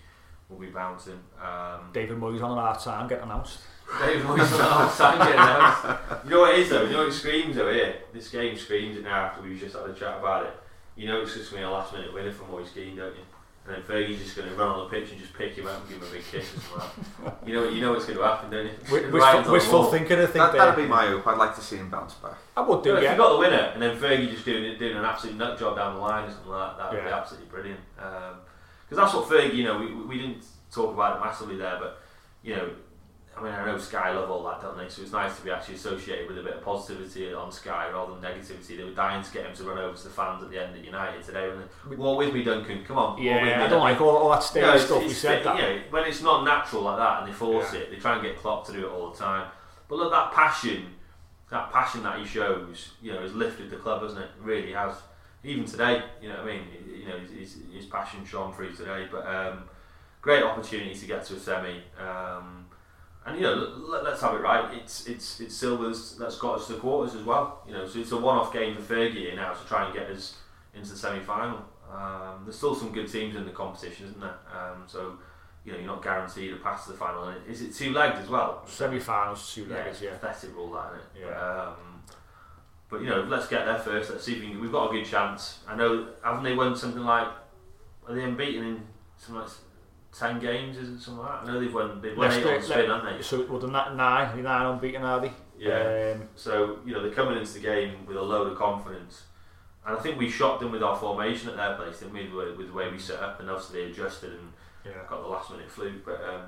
[0.53, 1.19] will be bouncing.
[1.43, 3.59] Um, David Moyes on at half time get announced.
[4.01, 5.85] David Moyes not sign getting announced.
[6.25, 6.85] You know what it is though?
[6.85, 7.97] You know it screams over here?
[8.13, 10.53] This game screams it now after we've just had a chat about it.
[10.97, 13.15] You know it's just going to be a last minute winner for Moise Kean, don't
[13.17, 13.23] you?
[13.65, 15.79] And then Fergie's just going to run on the pitch and just pick him up
[15.81, 17.39] and give him a big kiss or well.
[17.47, 18.73] You know, you know what's going to happen, don't you?
[18.89, 20.33] Wi- Ryan's Wishful, on wishful thinking, I think.
[20.35, 20.61] That, there.
[20.67, 21.27] that'd be my hope.
[21.29, 22.35] I'd like to see him bounce back.
[22.57, 23.13] I would do, Yeah, if yeah.
[23.13, 25.95] you got the winner and then Fergie just doing doing an absolute nut job down
[25.95, 27.81] the line or something like that, that would be absolutely brilliant.
[28.93, 32.03] Because that's what Fergie, you know, we, we didn't talk about it massively there, but
[32.43, 32.69] you know,
[33.35, 34.87] I mean, I know Sky love all that, don't they?
[34.91, 38.13] So it's nice to be actually associated with a bit of positivity on Sky rather
[38.13, 38.77] than negativity.
[38.77, 40.77] They were dying to get him to run over to the fans at the end
[40.77, 41.51] at United today.
[41.97, 42.85] Walk with me, Duncan.
[42.85, 43.23] Come on.
[43.23, 43.53] Yeah, me.
[43.55, 44.99] I don't like all, all that stage No, it's- stuff.
[44.99, 45.57] We it's- said that.
[45.57, 47.81] Yeah, when it's not natural like that and they force Yeah.
[47.81, 49.49] it, they try and get Klopp to do it all the time.
[49.89, 50.85] But look, that passion,
[51.51, 54.25] that passion that he shows, you know, has lifted the club, hasn't it?
[54.39, 54.97] It really has.
[55.45, 56.63] Even today, you know what I mean?
[57.01, 59.09] You know, his, his, passion shone through today.
[59.11, 59.65] But um,
[60.21, 61.83] great opportunity to get to a semi.
[61.99, 62.67] Um,
[63.27, 63.55] and you know,
[63.89, 64.73] let, let's have it right.
[64.75, 67.63] It's it's it's Silva's that's got us to quarters as well.
[67.67, 70.37] You know, so it's a one-off game for Fergie now to try and get us
[70.75, 71.65] into the semi-final.
[71.93, 74.37] Um, there's still some good teams in the competition, isn't there?
[74.51, 75.19] Um, so
[75.65, 77.25] you know, you're not guaranteed a pass to the final.
[77.29, 78.65] And is it two-legged as well?
[78.67, 80.11] Semi-finals, two Yeah, legged, it's yeah.
[80.17, 81.27] pathetic rule that, isn't it?
[81.27, 81.35] Yeah.
[81.35, 81.92] But, um,
[82.93, 84.11] but you know, let's get there first.
[84.11, 85.61] Let's see if we can, we've got a good chance.
[85.67, 87.27] I know, haven't they won something like?
[88.07, 88.83] Are they unbeaten in
[89.17, 89.51] something like
[90.17, 90.77] ten games?
[90.77, 91.49] Is it something like that?
[91.49, 92.03] I know they've won.
[92.03, 93.23] They've won eight on spin, haven't they?
[93.23, 95.33] So, well, the nine, nine, unbeaten, are they?
[95.59, 96.17] Yeah.
[96.17, 99.23] Um, So you know they're coming into the game with a load of confidence,
[99.87, 102.29] and I think we shocked them with our formation at their place, didn't we?
[102.29, 104.53] With, with the way we set up, and obviously they adjusted and
[104.85, 104.93] yeah.
[105.09, 106.05] got the last minute fluke.
[106.05, 106.43] But um,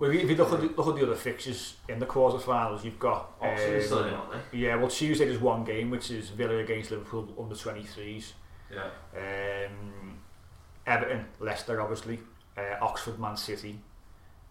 [0.00, 2.98] Well, if you look at, the, look at the other fixtures in the quarterfinals, you've
[2.98, 3.34] got.
[3.38, 4.58] Oxford still um, in, aren't they?
[4.58, 8.32] Yeah, well, Tuesday there's one game, which is Villa against Liverpool under 23s.
[8.72, 8.86] Yeah.
[9.14, 10.18] Um,
[10.86, 12.18] Everton, Leicester, obviously.
[12.56, 13.78] Uh, Oxford, Man City.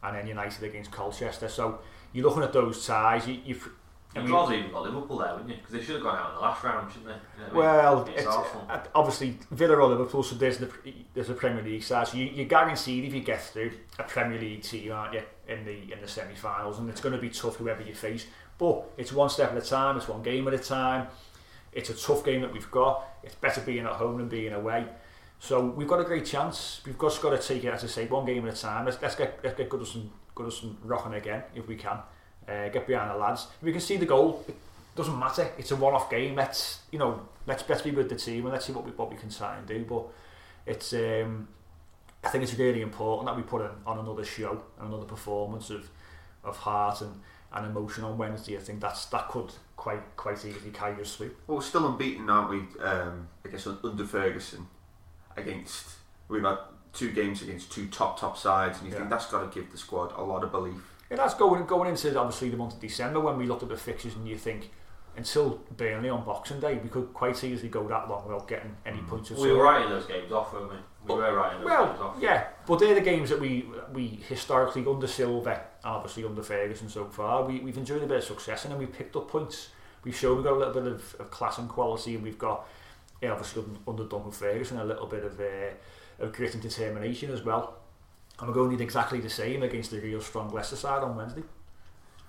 [0.04, 1.50] And then United against Colchester.
[1.50, 1.80] So
[2.14, 3.28] you're looking at those ties.
[3.28, 3.70] You, you've,
[4.16, 5.58] I You'd mean, rather even got Liverpool there, wouldn't you?
[5.58, 7.44] Because they should have gone out in the last round, shouldn't they?
[7.44, 7.86] You know what I mean?
[7.86, 10.72] Well, it's, uh, obviously Villa or Liverpool, so there's the
[11.14, 12.08] there's a Premier League side.
[12.08, 15.64] So you, you're guaranteed if you get through a Premier League team, aren't you, in
[15.64, 18.26] the in the semi-finals, and it's going to be tough whoever you face.
[18.58, 19.96] But it's one step at a time.
[19.98, 21.08] It's one game at a time.
[21.72, 23.06] It's a tough game that we've got.
[23.24, 24.86] It's better being at home than being away.
[25.40, 26.82] So we've got a great chance.
[26.86, 28.86] We've just got to take it, as I say, one game at a time.
[28.86, 32.00] Let's, let's get let's get Goodison Goodison rocking again if we can.
[32.50, 33.48] Uh, get behind the lads.
[33.60, 34.56] If we can see the goal, it
[34.96, 35.52] doesn't matter.
[35.58, 36.36] It's a one-off game.
[36.36, 39.12] Let's you know let's best be with the team and let's see what we what
[39.12, 39.86] we can try and do.
[39.88, 40.06] But
[40.66, 41.48] it's um,
[42.24, 45.70] I think it's really important that we put in, on another show and another performance
[45.70, 45.90] of
[46.44, 47.20] of heart and,
[47.54, 48.58] and emotion on Wednesday.
[48.58, 51.36] I think that's that could quite quite easily carry us through.
[51.46, 52.58] Well, we're still unbeaten, aren't we?
[52.84, 54.68] Um, I guess under Ferguson,
[55.38, 55.98] against
[56.28, 56.58] we've had
[56.94, 59.00] two games against two top top sides, and you Yeah.
[59.00, 60.89] think that's got to give the squad a lot of belief.
[61.10, 63.78] Yeah, that's going going into obviously the month of December when we looked at the
[63.78, 64.70] fixtures and you think
[65.18, 69.00] until Burnley on Boxing Day we could quite easily go that long without getting any
[69.02, 70.78] points of We were writing those games off, weren't we?
[71.08, 72.16] We were writing those games off.
[72.20, 77.06] yeah, but they're the games that we we historically under Silva, obviously under Ferguson so
[77.06, 79.70] far, we, we've enjoyed a bit of success in and we've picked up points.
[80.04, 82.66] We've shown we've got a little bit of, of class and quality, and we've got,
[83.22, 87.44] yeah, obviously under Duncan Ferguson, a little bit of uh, of grit and determination as
[87.44, 87.80] well.
[88.40, 91.16] And we're going to need exactly the same against the real strong Leicester side on
[91.16, 91.44] Wednesday.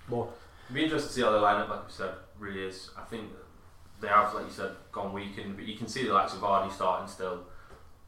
[0.08, 0.28] But
[0.64, 2.90] It'd be interested to see how the line up, like we said, really is.
[2.98, 3.28] I think
[4.00, 6.72] they have, like you said, gone weakened, but you can see the likes of Vardy
[6.72, 7.44] starting still,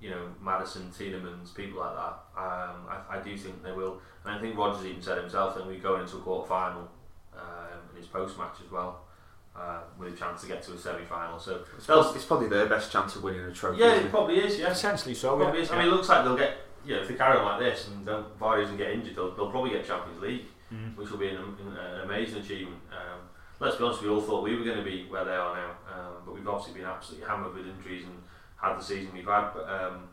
[0.01, 2.15] you know, Maddison, Tielemans, people like that.
[2.37, 4.01] Um, I, I do think they will.
[4.25, 6.89] And I think Rodgers even said himself that we go into a quarter final
[7.37, 9.03] um, in his post match as well.
[9.55, 11.39] uh, with a chance to get to a semi-final.
[11.39, 11.87] So It's,
[12.17, 13.81] it's probably their best chance of winning a trophy.
[13.81, 14.11] yeah, it it?
[14.11, 14.59] probably is.
[14.59, 15.65] Yeah, Essentially so, probably yeah.
[15.65, 15.71] is.
[15.71, 16.57] I mean, it looks like they'll get.
[16.85, 19.35] You know, if they carry on like this and don't Vardy doesn't get injured, they'll,
[19.37, 20.97] they'll probably get Champions League, Mm.
[20.97, 22.81] which will be an, an, an amazing achievement.
[22.91, 23.19] Um,
[23.61, 25.71] let's be honest, we all thought we were going to be where they are now,
[25.93, 28.15] um, but we've obviously been absolutely hammered with injuries and
[28.57, 29.51] had the season we've had.
[29.53, 30.09] But um,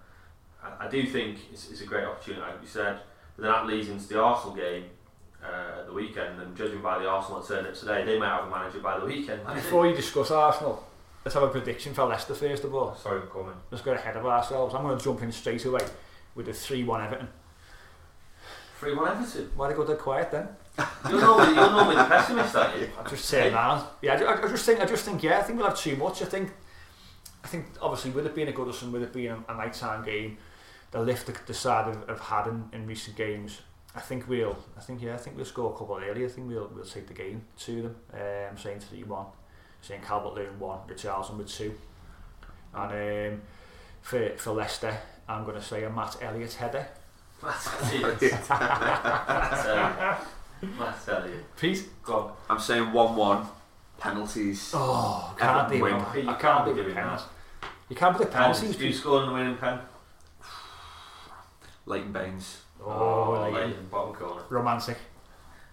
[0.62, 3.00] I, I do think it's, it's a great opportunity, like you said.
[3.38, 4.84] But then that leads into the Arsenal game
[5.42, 8.50] uh, at the weekend, and judging by the Arsenal turn-up today, they might have a
[8.50, 9.40] manager by the weekend.
[9.54, 10.86] Before you discuss Arsenal,
[11.24, 12.96] let's have a prediction for Leicester first of all.
[12.98, 13.56] Sorry for coming.
[13.72, 14.76] Let's get ahead of ourselves.
[14.76, 15.86] I'm going to jump in straight away
[16.40, 17.28] with a 3-1 Everton.
[18.80, 19.52] 3 1 Everton.
[19.58, 20.48] Why they go dead quiet then?
[21.10, 22.90] You're normally, you're normally the pessimist, aren't you?
[22.98, 23.86] I just turn around.
[24.02, 26.22] Yeah, I, I, just think, I just think, yeah, I think we'll have too much.
[26.22, 26.52] I think,
[27.44, 30.38] I think obviously with it being a Goodison, with it being a, a nighttime game,
[30.92, 33.60] the lift the, the side have, have had in, in recent games.
[33.94, 36.24] I think we'll, I think yeah, I think we'll score a couple early.
[36.24, 37.96] I think we'll we'll take the game to them.
[38.14, 39.26] Um, saying three one,
[39.82, 41.74] saying Calvert Lewin one, Richarlison with two,
[42.74, 43.42] and um,
[44.02, 44.96] for for Leicester,
[45.30, 46.88] I'm going to say a Matt Elliott header.
[47.42, 48.20] That's it.
[48.20, 48.50] That's
[49.66, 50.18] Elliot.
[50.78, 51.56] That's Elliot.
[51.56, 51.88] Pete.
[52.04, 52.34] Go on.
[52.50, 53.46] I'm saying 1-1,
[53.98, 54.72] penalties.
[54.76, 55.96] Oh, can't Everton do win.
[55.96, 56.14] it.
[56.14, 57.26] Pete, you I can't can't be do giving penalties.
[57.62, 57.70] that.
[57.90, 58.60] You can't predict penalties.
[58.62, 58.82] Penalties.
[58.82, 58.96] Who Pete.
[58.96, 59.80] scored in the winning pen?
[61.86, 62.62] Leighton Baines.
[62.84, 64.42] Oh, like Leighton, bottom corner.
[64.50, 64.98] romantic.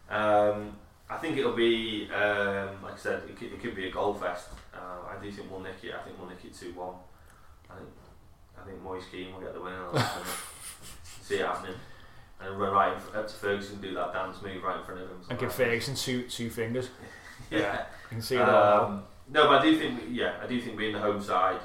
[0.09, 0.76] Um,
[1.11, 4.14] I think it'll be, um, like I said, it could, it could be a goal
[4.14, 4.48] fest.
[4.74, 4.78] Uh,
[5.16, 5.94] I do think we'll nick it.
[5.94, 6.94] I think we'll nick it 2 1.
[7.70, 7.88] I think,
[8.61, 9.88] I think Moise Kean will get the winner.
[9.92, 10.26] that one.
[11.22, 11.74] See it happening.
[12.40, 15.09] And run right in up to Ferguson, do that dance move right in front of
[15.09, 15.16] him.
[15.30, 16.88] And give like Ferguson two two fingers.
[16.88, 16.94] that.
[17.59, 17.78] Yeah.
[18.11, 18.84] You can see all.
[18.84, 21.61] Um, no, but I do think, yeah, I do think being the home side,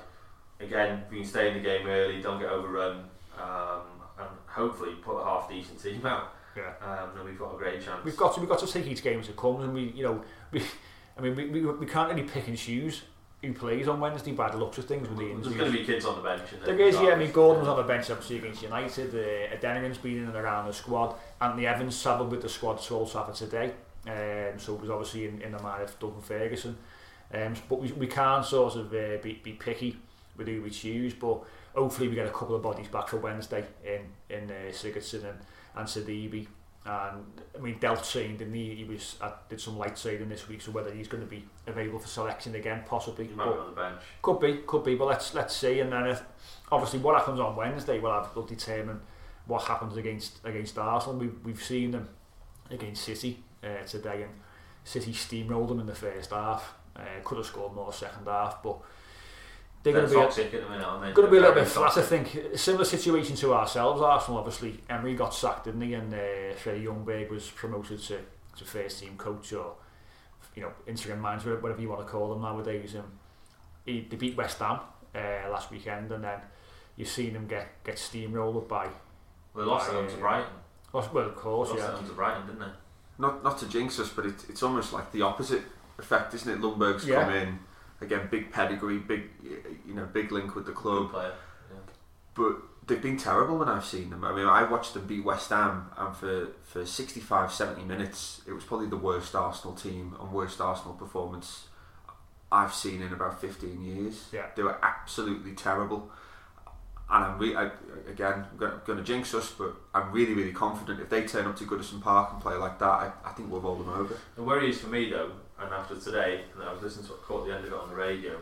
[0.60, 3.04] again, we can stay in the game early, don't get overrun,
[3.40, 3.82] um,
[4.20, 6.34] and hopefully put a half decent team out.
[6.56, 6.74] Yeah.
[6.86, 8.04] Um, then we've got a great chance.
[8.04, 10.04] We've got to we've got to take each game as it comes, and we you
[10.04, 10.22] know
[10.52, 10.62] we,
[11.18, 13.04] I mean we, we, we can't really pick and choose
[13.42, 15.58] who plays on Wednesday by the looks of things with the There's injuries.
[15.58, 16.42] going to be kids on the bench.
[16.64, 17.10] There is, yeah.
[17.10, 19.16] I mean, Gordon was on the bench obviously against United.
[19.16, 21.16] Uh, Adeniran's been in and around the squad.
[21.40, 23.72] Anthony Evans travelled with the squad to Old Trafford today,
[24.08, 26.78] um, so it was obviously in, in the mind of Duncan Ferguson.
[27.34, 29.98] Um, but we, we can't sort of uh, be, be picky
[30.38, 31.14] with who we choose.
[31.14, 31.40] But
[31.74, 35.40] hopefully we get a couple of bodies back for Wednesday in in uh, Sigurdsson and
[35.76, 36.48] and Sidibe.
[36.84, 37.24] And
[37.56, 38.74] I mean, Delp trained, didn't he?
[38.74, 41.46] He was uh, did some light training this week, so whether he's going to be
[41.68, 43.28] available for selection again, possibly.
[43.28, 44.02] He might But- be on the bench.
[44.24, 45.80] could be, could be, but let's let's see.
[45.80, 46.24] And then if,
[46.72, 49.00] obviously what happens on Wednesday will have will determine
[49.46, 51.18] what happens against against Arsenal.
[51.20, 52.10] We've we've seen them
[52.72, 54.32] against City uh, today, and
[54.84, 56.74] City steamrolled them in the first half.
[56.96, 58.78] Uh, could have scored more second half, but
[59.84, 60.22] they're They're going to be.
[60.22, 61.12] toxic at the minute, aren't they?
[61.14, 62.38] Going to be a little bit very flat, I think.
[62.56, 64.40] Similar situation to ourselves, Arsenal.
[64.40, 65.94] Obviously, Emery got sacked, didn't he?
[65.96, 68.20] And uh, Freddie Ljungberg was promoted to,
[68.58, 69.74] to first team coach or
[70.56, 72.96] you know interim manager, whatever you want to call them nowadays.
[72.96, 73.06] Um,
[73.86, 74.80] he, they beat West Ham
[75.16, 76.40] uh, last weekend, and then
[76.96, 78.88] you've seen them get get steamrolled by.
[79.56, 80.54] They lost by, at home to uh, Brighton.
[80.94, 81.88] lost- Well, of course, Lost yeah.
[81.88, 82.72] at home to Brighton, didn't they?
[83.18, 85.64] Not not to jinx us, but it, it's almost like the opposite
[85.98, 86.62] effect, isn't it?
[86.62, 87.24] Ljungberg's Yeah.
[87.24, 87.60] come in
[88.02, 89.30] again, big pedigree, big
[89.86, 91.34] you know, big link with the club, player.
[92.34, 94.24] but they've been terrible when I've seen them.
[94.24, 98.54] I mean, I watched them beat West Ham, and for for 65, 70 minutes, it
[98.54, 101.68] was probably the worst Arsenal team and worst Arsenal performance
[102.52, 104.28] I've seen in about 15 years.
[104.34, 104.48] Yeah.
[104.56, 106.12] They were absolutely terrible.
[107.10, 107.72] And I'm re- I,
[108.10, 111.66] again going to jinx us, but I'm really, really confident if they turn up to
[111.66, 114.18] Goodison Park and play like that, I, I think we'll roll them over.
[114.36, 115.32] The worry is for me though,
[115.64, 117.96] and after today, and I was listening to caught the end of it on the
[117.96, 118.40] radio.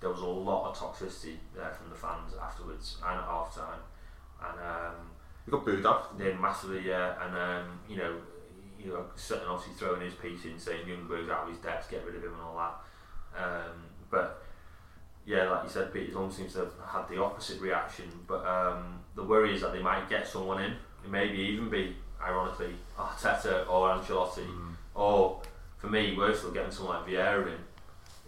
[0.00, 3.80] There was a lot of toxicity there from the fans afterwards and at half time,
[4.42, 5.10] and um,
[5.46, 6.16] We got booed off.
[6.18, 8.16] they massively, yeah, and um, you know,
[8.78, 12.04] you know, Sutton obviously throwing his piece in, saying Ljungberg's out of his depth, get
[12.04, 13.42] rid of him and all that.
[13.42, 13.72] Um,
[14.10, 14.42] but
[15.24, 18.04] yeah, like you said, Peter Long seems to have had the opposite reaction.
[18.26, 20.72] But um, the worry is that they might get someone in.
[20.72, 24.46] It maybe even be, ironically, Arteta or Ancelotti,
[24.94, 25.40] or
[25.78, 27.58] for me, worse, they'll getting someone like Vieira in.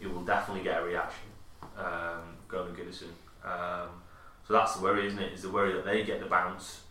[0.01, 1.29] You will definitely get a reaction
[1.77, 3.11] um, going to Goodison.
[3.45, 3.89] Um,
[4.47, 5.33] so that's the worry, isn't it?
[5.33, 6.83] Is the worry that they get the bounce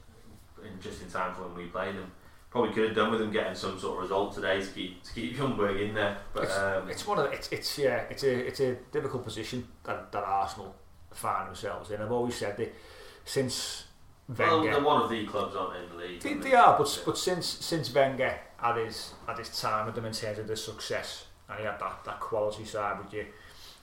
[0.63, 2.11] in just in time for when we play them.
[2.49, 5.13] Probably could have done with them getting some sort of result today to keep to
[5.13, 8.23] keep Ljungberg in there, but it's, um, it's one of the, it's it's yeah it's
[8.23, 10.73] a it's a difficult position that, that Arsenal
[11.11, 12.01] find themselves in.
[12.01, 12.73] I've always said that
[13.25, 13.85] since
[14.37, 16.21] well, Wenger, they're one of the clubs aren't in the league.
[16.21, 19.95] They, aren't they are, but but since since Wenger had his had his time with
[19.95, 23.25] them in terms of the success, and he had that, that quality side with your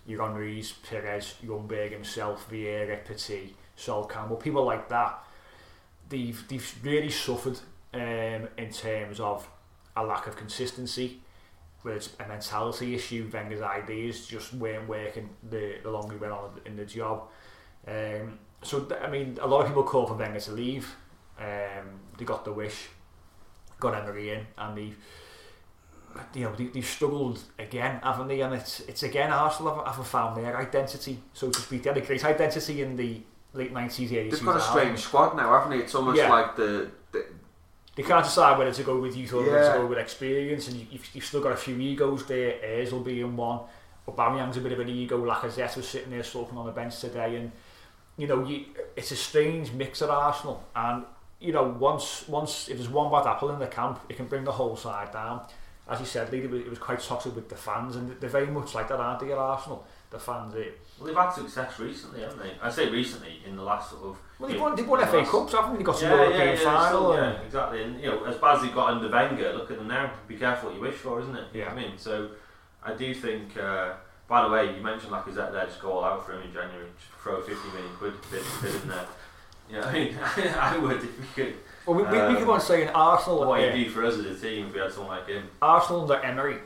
[0.07, 5.25] your Henry's, Pires, Ljungberg himself, Vieira, Petit, Sol Campbell, people like that.
[6.09, 7.59] They've they've really suffered
[7.95, 9.49] um, in terms of
[9.97, 11.21] a lack of consistency,
[11.83, 16.33] whether it's a mentality issue, Wenger's ideas just weren't working the, the longer he went
[16.33, 17.29] on in the job.
[17.87, 20.97] Um, so, I mean, a lot of people call for Wenger to leave.
[21.39, 22.89] Um, they got the wish,
[23.85, 24.95] got angry in and he
[26.35, 28.41] you know, they, they've struggled again, haven't they?
[28.41, 31.83] And it's, it's again, Arsenal have, have found their identity, so to speak.
[31.83, 33.21] They had a great identity in the
[33.53, 34.31] late 90s, 80s.
[34.31, 35.85] They've got a strange squad now, haven't they?
[35.85, 36.29] It's almost yeah.
[36.29, 37.27] like the, the...
[37.97, 39.53] They can't decide whether to go with youth or yeah.
[39.53, 42.59] whether to go with experience, and you've, you've still got a few egos there.
[42.63, 43.61] Ayers will be in one.
[44.09, 45.25] Aubameyang's a bit of an ego.
[45.25, 47.53] Lacazette was sitting there sulking on the bench today, and
[48.17, 48.67] you know, you,
[48.97, 51.05] it's a strange mix at Arsenal, and
[51.45, 54.45] you know, once once if there's one bad apple in the camp, it can bring
[54.45, 55.43] the whole side down.
[55.87, 58.31] As you said, Lee, it was, it was quite toxic with the fans, and they're
[58.31, 59.87] very much like that, aren't they, at Arsenal?
[60.09, 60.69] The fans, they,
[60.99, 62.53] Well, they've had success recently, haven't they?
[62.63, 64.17] I say recently in the last sort of.
[64.39, 65.79] well, they you won, know, they won the FA last- Cups, haven't they?
[65.79, 66.87] They got to Yeah, the yeah, European yeah, final.
[66.89, 67.83] still, and, yeah, exactly.
[67.83, 70.11] And you know, as bad as they got under Wenger, look at them now.
[70.27, 71.45] Be careful what you wish for, isn't it?
[71.53, 72.31] You know I mean, so
[72.83, 73.57] I do think.
[73.59, 73.93] Uh,
[74.27, 75.67] by the way, you mentioned Lacazette there.
[75.67, 76.87] Just go all out for him in January.
[76.99, 78.41] Just throw fifty million quid bid
[78.83, 79.07] in there.
[79.69, 81.55] You know, I mean, I would if we could.
[81.87, 83.47] Well, we, we, we um, keep on saying Arsenal.
[83.47, 85.49] What he'd do for us as a team if we had someone like him.
[85.61, 86.57] Arsenal under Emery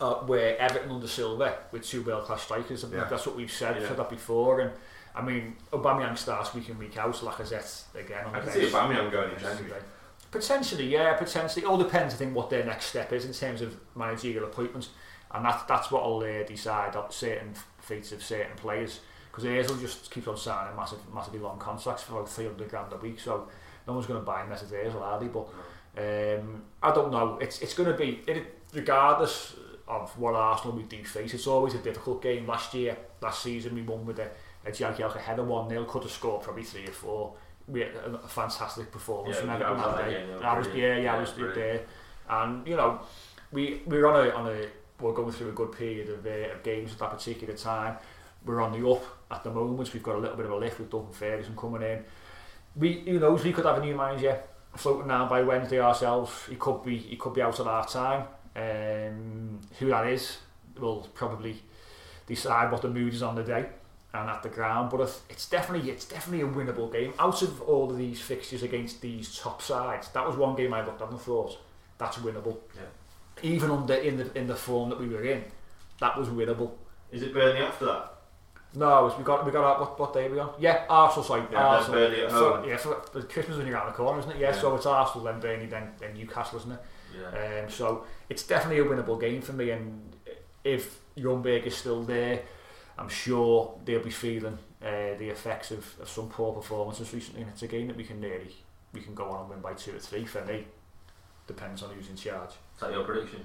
[0.00, 2.84] uh, were Everton under Silva with two world class strikers.
[2.84, 3.08] I think Yeah.
[3.08, 3.88] That's what we've said, Yeah.
[3.88, 4.60] said that before.
[4.60, 4.70] And
[5.14, 7.14] I mean, Aubameyang starts week in week out.
[7.16, 8.70] Lacazette again on I the can bench.
[8.72, 9.82] see Aubameyang going in January.
[10.30, 11.62] Potentially, yeah, potentially.
[11.64, 14.88] It all depends, I think, what their next step is in terms of managerial appointments,
[15.30, 19.00] and that, that's what will uh, decide on certain fates of certain players.
[19.32, 22.96] because Hazel just keeps on signing massive, massively long contracts for like 300 grand a
[22.98, 23.18] week.
[23.18, 23.48] So
[23.86, 25.28] no one's going to buy him unless it's Hazel, are they?
[25.28, 25.48] But
[25.96, 27.38] um, I don't know.
[27.40, 29.56] It's it's going to be it, regardless
[29.88, 31.34] of what Arsenal we do face.
[31.34, 32.46] It's always a difficult game.
[32.46, 34.30] Last year, last season, we won with a,
[34.64, 37.34] a Jagielka header 1-0, could have scored probably 3 or 4.
[37.68, 40.26] We had a, a fantastic performance yeah, from everyone that day.
[40.42, 41.54] I was, yeah, yeah, yeah, I was brilliant.
[41.54, 41.80] there.
[42.28, 43.00] And, you know,
[43.50, 44.66] we, we were on a, on a,
[45.00, 47.96] we're going through a good period of, uh, of games at that particular time.
[48.44, 49.04] We're on the up.
[49.32, 49.92] At the moment.
[49.92, 52.04] We've got a little bit of a lift with Duncan Ferguson coming in.
[52.76, 54.40] We, who knows, we could have a new manager
[54.76, 56.32] floating down by Wednesday ourselves.
[56.48, 58.26] He could be, he could be out at half time.
[58.54, 60.38] Um, who that is
[60.78, 61.62] will probably
[62.26, 63.66] decide what the mood is on the day
[64.14, 64.90] and at the ground.
[64.90, 67.14] But it's definitely, it's definitely a winnable game.
[67.18, 70.84] Out of all of these fixtures against these top sides, that was one game I
[70.84, 71.58] looked at and thought
[71.98, 72.58] that's winnable.
[72.74, 72.82] Yeah.
[73.42, 75.44] Even under in the in the form that we were in,
[76.00, 76.72] that was winnable.
[77.10, 78.11] Is it Burnley after that?
[78.74, 80.54] No, it was- we got we got what what day are we on?
[80.58, 81.46] Yeah, Arsenal side.
[81.52, 82.00] Yeah, Arsenal.
[82.00, 82.68] then Burnley at So- home.
[82.68, 84.38] yeah, for, for Christmas is only around the corner, isn't it?
[84.38, 84.60] Yeah, Yeah.
[84.60, 86.80] so it's Arsenal, then Burnley, then then Newcastle, isn't it?
[87.20, 87.62] Yeah.
[87.64, 90.16] Um, so it's definitely a winnable game for me, and
[90.64, 92.40] if Ljungberg is still there,
[92.98, 97.50] I'm sure they'll be feeling uh, the effects of, of some poor performances recently, and
[97.50, 98.54] it's a game that we can nearly
[98.94, 100.66] we can go on and win by two or three for me.
[101.46, 102.50] Depends on who's in charge.
[102.74, 103.44] Is that your prediction?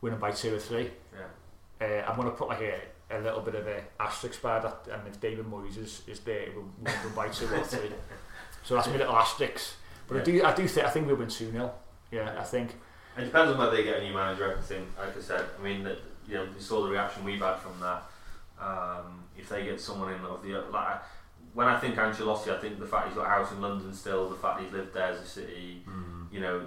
[0.00, 0.90] Winning by two or three.
[1.12, 1.86] Yeah.
[1.86, 2.80] Uh, I'm going to put like a,
[3.10, 6.46] a little bit of a asterisk by that, and if David Moyes is, is there,
[6.54, 7.90] we'll win by two or three.
[8.62, 9.74] So that's my little asterisk.
[10.06, 11.72] But I do I do think I think we'll win two 0
[12.10, 12.74] Yeah, I think.
[13.16, 14.56] It depends on whether they get a new manager.
[14.56, 17.40] I think, like I said, I mean, that you know, you saw the reaction we've
[17.40, 18.02] had from that.
[18.60, 21.02] Um, if they get someone in of the like,
[21.54, 24.28] when I think Ancelotti, I think the fact he's got a house in London still,
[24.28, 25.82] the fact he's lived there as a city,
[26.30, 26.62] you know,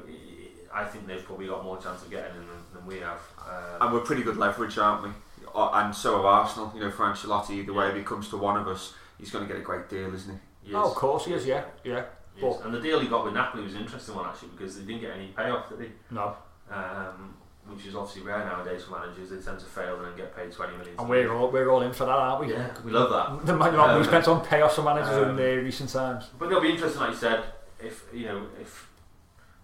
[0.74, 3.22] I think they've probably got more chance of getting in than, than we have.
[3.40, 5.10] Um, and we're pretty good leverage, aren't we?
[5.56, 6.72] Uh, And so are Arsenal.
[6.76, 9.46] You know, for Ancelotti, either way, if he comes to one of us, he's going
[9.48, 10.70] to get a great deal, isn't he?
[10.70, 11.46] he Oh, of course he is.
[11.46, 12.04] Yeah, yeah.
[12.36, 14.76] Yes, But and the deal he got with Napoli was an interesting one actually because
[14.78, 15.92] they didn't get any payoff, did they?
[16.10, 16.36] no,
[16.72, 17.36] Um,
[17.68, 19.30] which is obviously rare nowadays for managers.
[19.30, 20.96] They tend to fail and then get paid twenty million.
[20.98, 22.52] and we're all we're all in for that, aren't we?
[22.52, 23.46] yeah, we love that.
[23.46, 25.92] The amount of money we Um, spent on payoffs for managers in um, the recent
[25.92, 26.30] times.
[26.40, 27.44] But it'll be interesting, like you said,
[27.80, 28.90] if you know, if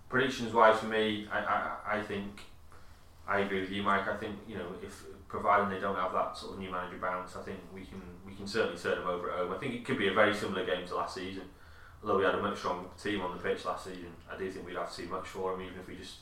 [0.08, 2.42] predictions wise for me, I, I, I think
[3.28, 4.08] I agree with you, Mike.
[4.08, 7.36] I think you know, if providing they don't have that sort of new manager bounce,
[7.36, 9.54] I think we can we can certainly turn them over at home.
[9.54, 11.44] I think it could be a very similar game to last season.
[12.02, 14.66] Although we had a much stronger team on the pitch last season, I do think
[14.66, 15.62] we'd have to see much for them.
[15.62, 16.16] Even if we just,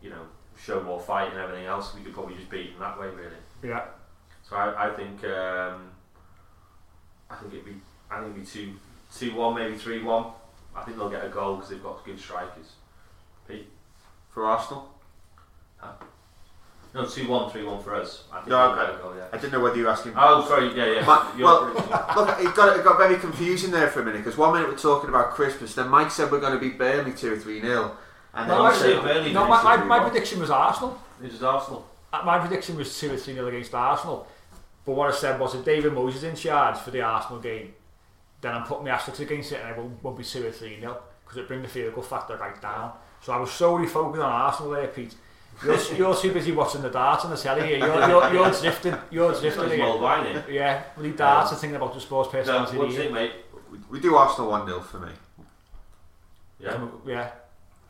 [0.00, 0.22] you know,
[0.56, 3.36] show more fight and everything else, we could probably just beat them that way, really.
[3.62, 3.84] Yeah,
[4.48, 5.90] So I, I think um,
[7.30, 7.76] I think it'd be
[8.10, 8.74] I think it'd be two
[9.14, 10.26] two one maybe three one.
[10.74, 12.72] I think they'll get a goal because they've got good strikers.
[13.46, 13.68] Pete,
[14.32, 14.88] For Arsenal?
[16.94, 18.24] No two one three one for us.
[18.32, 18.98] I think No, they'll get okay.
[18.98, 19.14] a goal.
[19.16, 19.24] Yeah.
[19.32, 20.12] I didn't know whether you were asking.
[20.16, 20.76] Oh, sorry.
[20.76, 21.06] Yeah, yeah.
[21.06, 22.16] Ma- Your well, prediction.
[22.16, 24.76] look, it got, it got very confusing there for a minute because one minute we're
[24.76, 27.96] talking about Christmas, then Mike said we're going to beat Burnley 2 or 3 nil.
[28.34, 29.46] And then No, you I said- say Burnley no.
[29.48, 31.00] My, my, my prediction was Arsenal.
[31.20, 31.86] This is Arsenal.
[32.12, 34.26] Uh, My prediction was two or three nil against Arsenal.
[34.84, 37.72] But what I said was if David Moyes is in charge for the Arsenal game,
[38.42, 40.78] then I'm putting my asterisks against it and it won't, won't be two or three
[40.80, 42.92] nil because it brings the field goal factor right down.
[43.22, 45.14] So I was solely focused on Arsenal there, Pete.
[45.64, 47.66] You're, you're too busy watching the darts on the telly.
[47.66, 47.78] Here.
[47.78, 48.94] You're, you're, you're drifting.
[49.10, 49.64] You're drifting.
[49.64, 49.84] It's here.
[49.84, 50.44] mulled wine here.
[50.50, 52.78] Yeah, really darts and thinking about the sports So, personality.
[52.78, 53.04] what's here.
[53.04, 53.32] it, mate?
[53.70, 55.12] We, we do Arsenal 1 0 for me.
[56.58, 56.70] Yeah.
[56.70, 57.30] Um, yeah.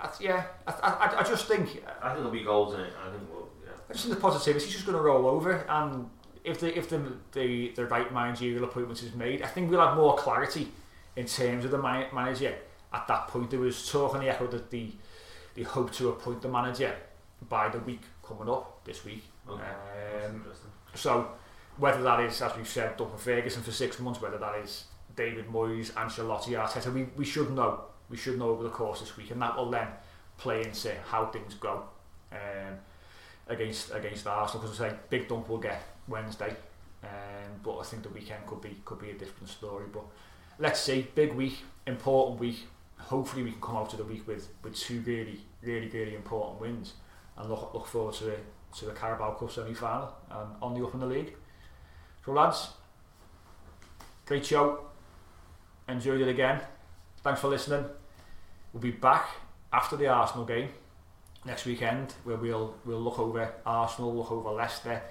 [0.01, 2.93] I, yeah, I, I, I just think I think there'll be goals in it.
[3.07, 3.71] I think we'll, yeah.
[3.89, 6.11] I just think the positivity is just going to roll over, and
[6.45, 7.01] if the if the
[7.33, 10.69] the, the right managerial appointment is made, I think we'll have more clarity
[11.17, 12.55] in terms of the manager.
[12.93, 14.91] At that point, there was talk on the echo that the
[15.55, 16.95] they hope to appoint the manager
[17.49, 19.25] by the week coming up this week.
[19.49, 19.63] Okay.
[20.27, 20.45] Um,
[20.95, 21.29] so
[21.77, 24.85] whether that is, as we've said, Duncan Ferguson for six months, whether that is
[25.17, 27.85] David Moyes, Ancelotti, Arteta, we, we should know.
[28.09, 29.89] We should know over the course this week, and that will then
[30.37, 31.85] play into how things go
[32.31, 32.75] um,
[33.49, 34.63] against against Arsenal.
[34.63, 36.55] Because I say big dump will get Wednesday,
[37.03, 39.87] um, but I think the weekend could be could be a different story.
[39.91, 40.05] But
[40.59, 42.67] let's see, big week, important week.
[42.99, 46.61] Hopefully, we can come out to the week with, with two really, really, really important
[46.61, 46.93] wins,
[47.37, 48.37] and look, look forward to the,
[48.79, 51.35] to the Carabao Cup semi-final and on the up in the league.
[52.25, 52.71] So lads,
[54.27, 54.87] great show.
[55.89, 56.61] Enjoyed it again.
[57.23, 57.85] Thanks for listening.
[58.73, 59.29] We'll be back
[59.73, 60.69] after the Arsenal game
[61.45, 65.03] next weekend where we'll we'll look over Arsenal, look over Leicester,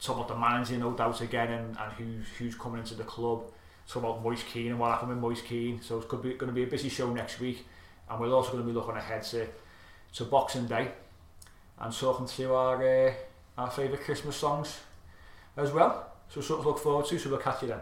[0.00, 3.44] talk about the manager no doubt again and, and who's who's coming into the club,
[3.86, 5.80] talk about Moise Keane and what happened with Moise Keane.
[5.82, 7.66] So it's could be going to be a busy show next week
[8.08, 9.46] and we're also going to be looking ahead to
[10.14, 10.92] to Boxing Day
[11.78, 13.12] and talking to our uh,
[13.58, 14.80] our favourite Christmas songs
[15.56, 16.12] as well.
[16.28, 17.80] So something to look forward to, so we'll catch you then.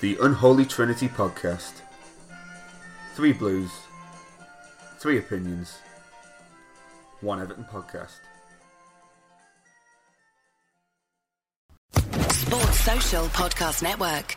[0.00, 1.72] The Unholy Trinity Podcast.
[3.14, 3.70] Three blues,
[4.98, 5.78] three opinions,
[7.22, 8.20] one Everton podcast.
[12.30, 14.36] Sports Social Podcast Network.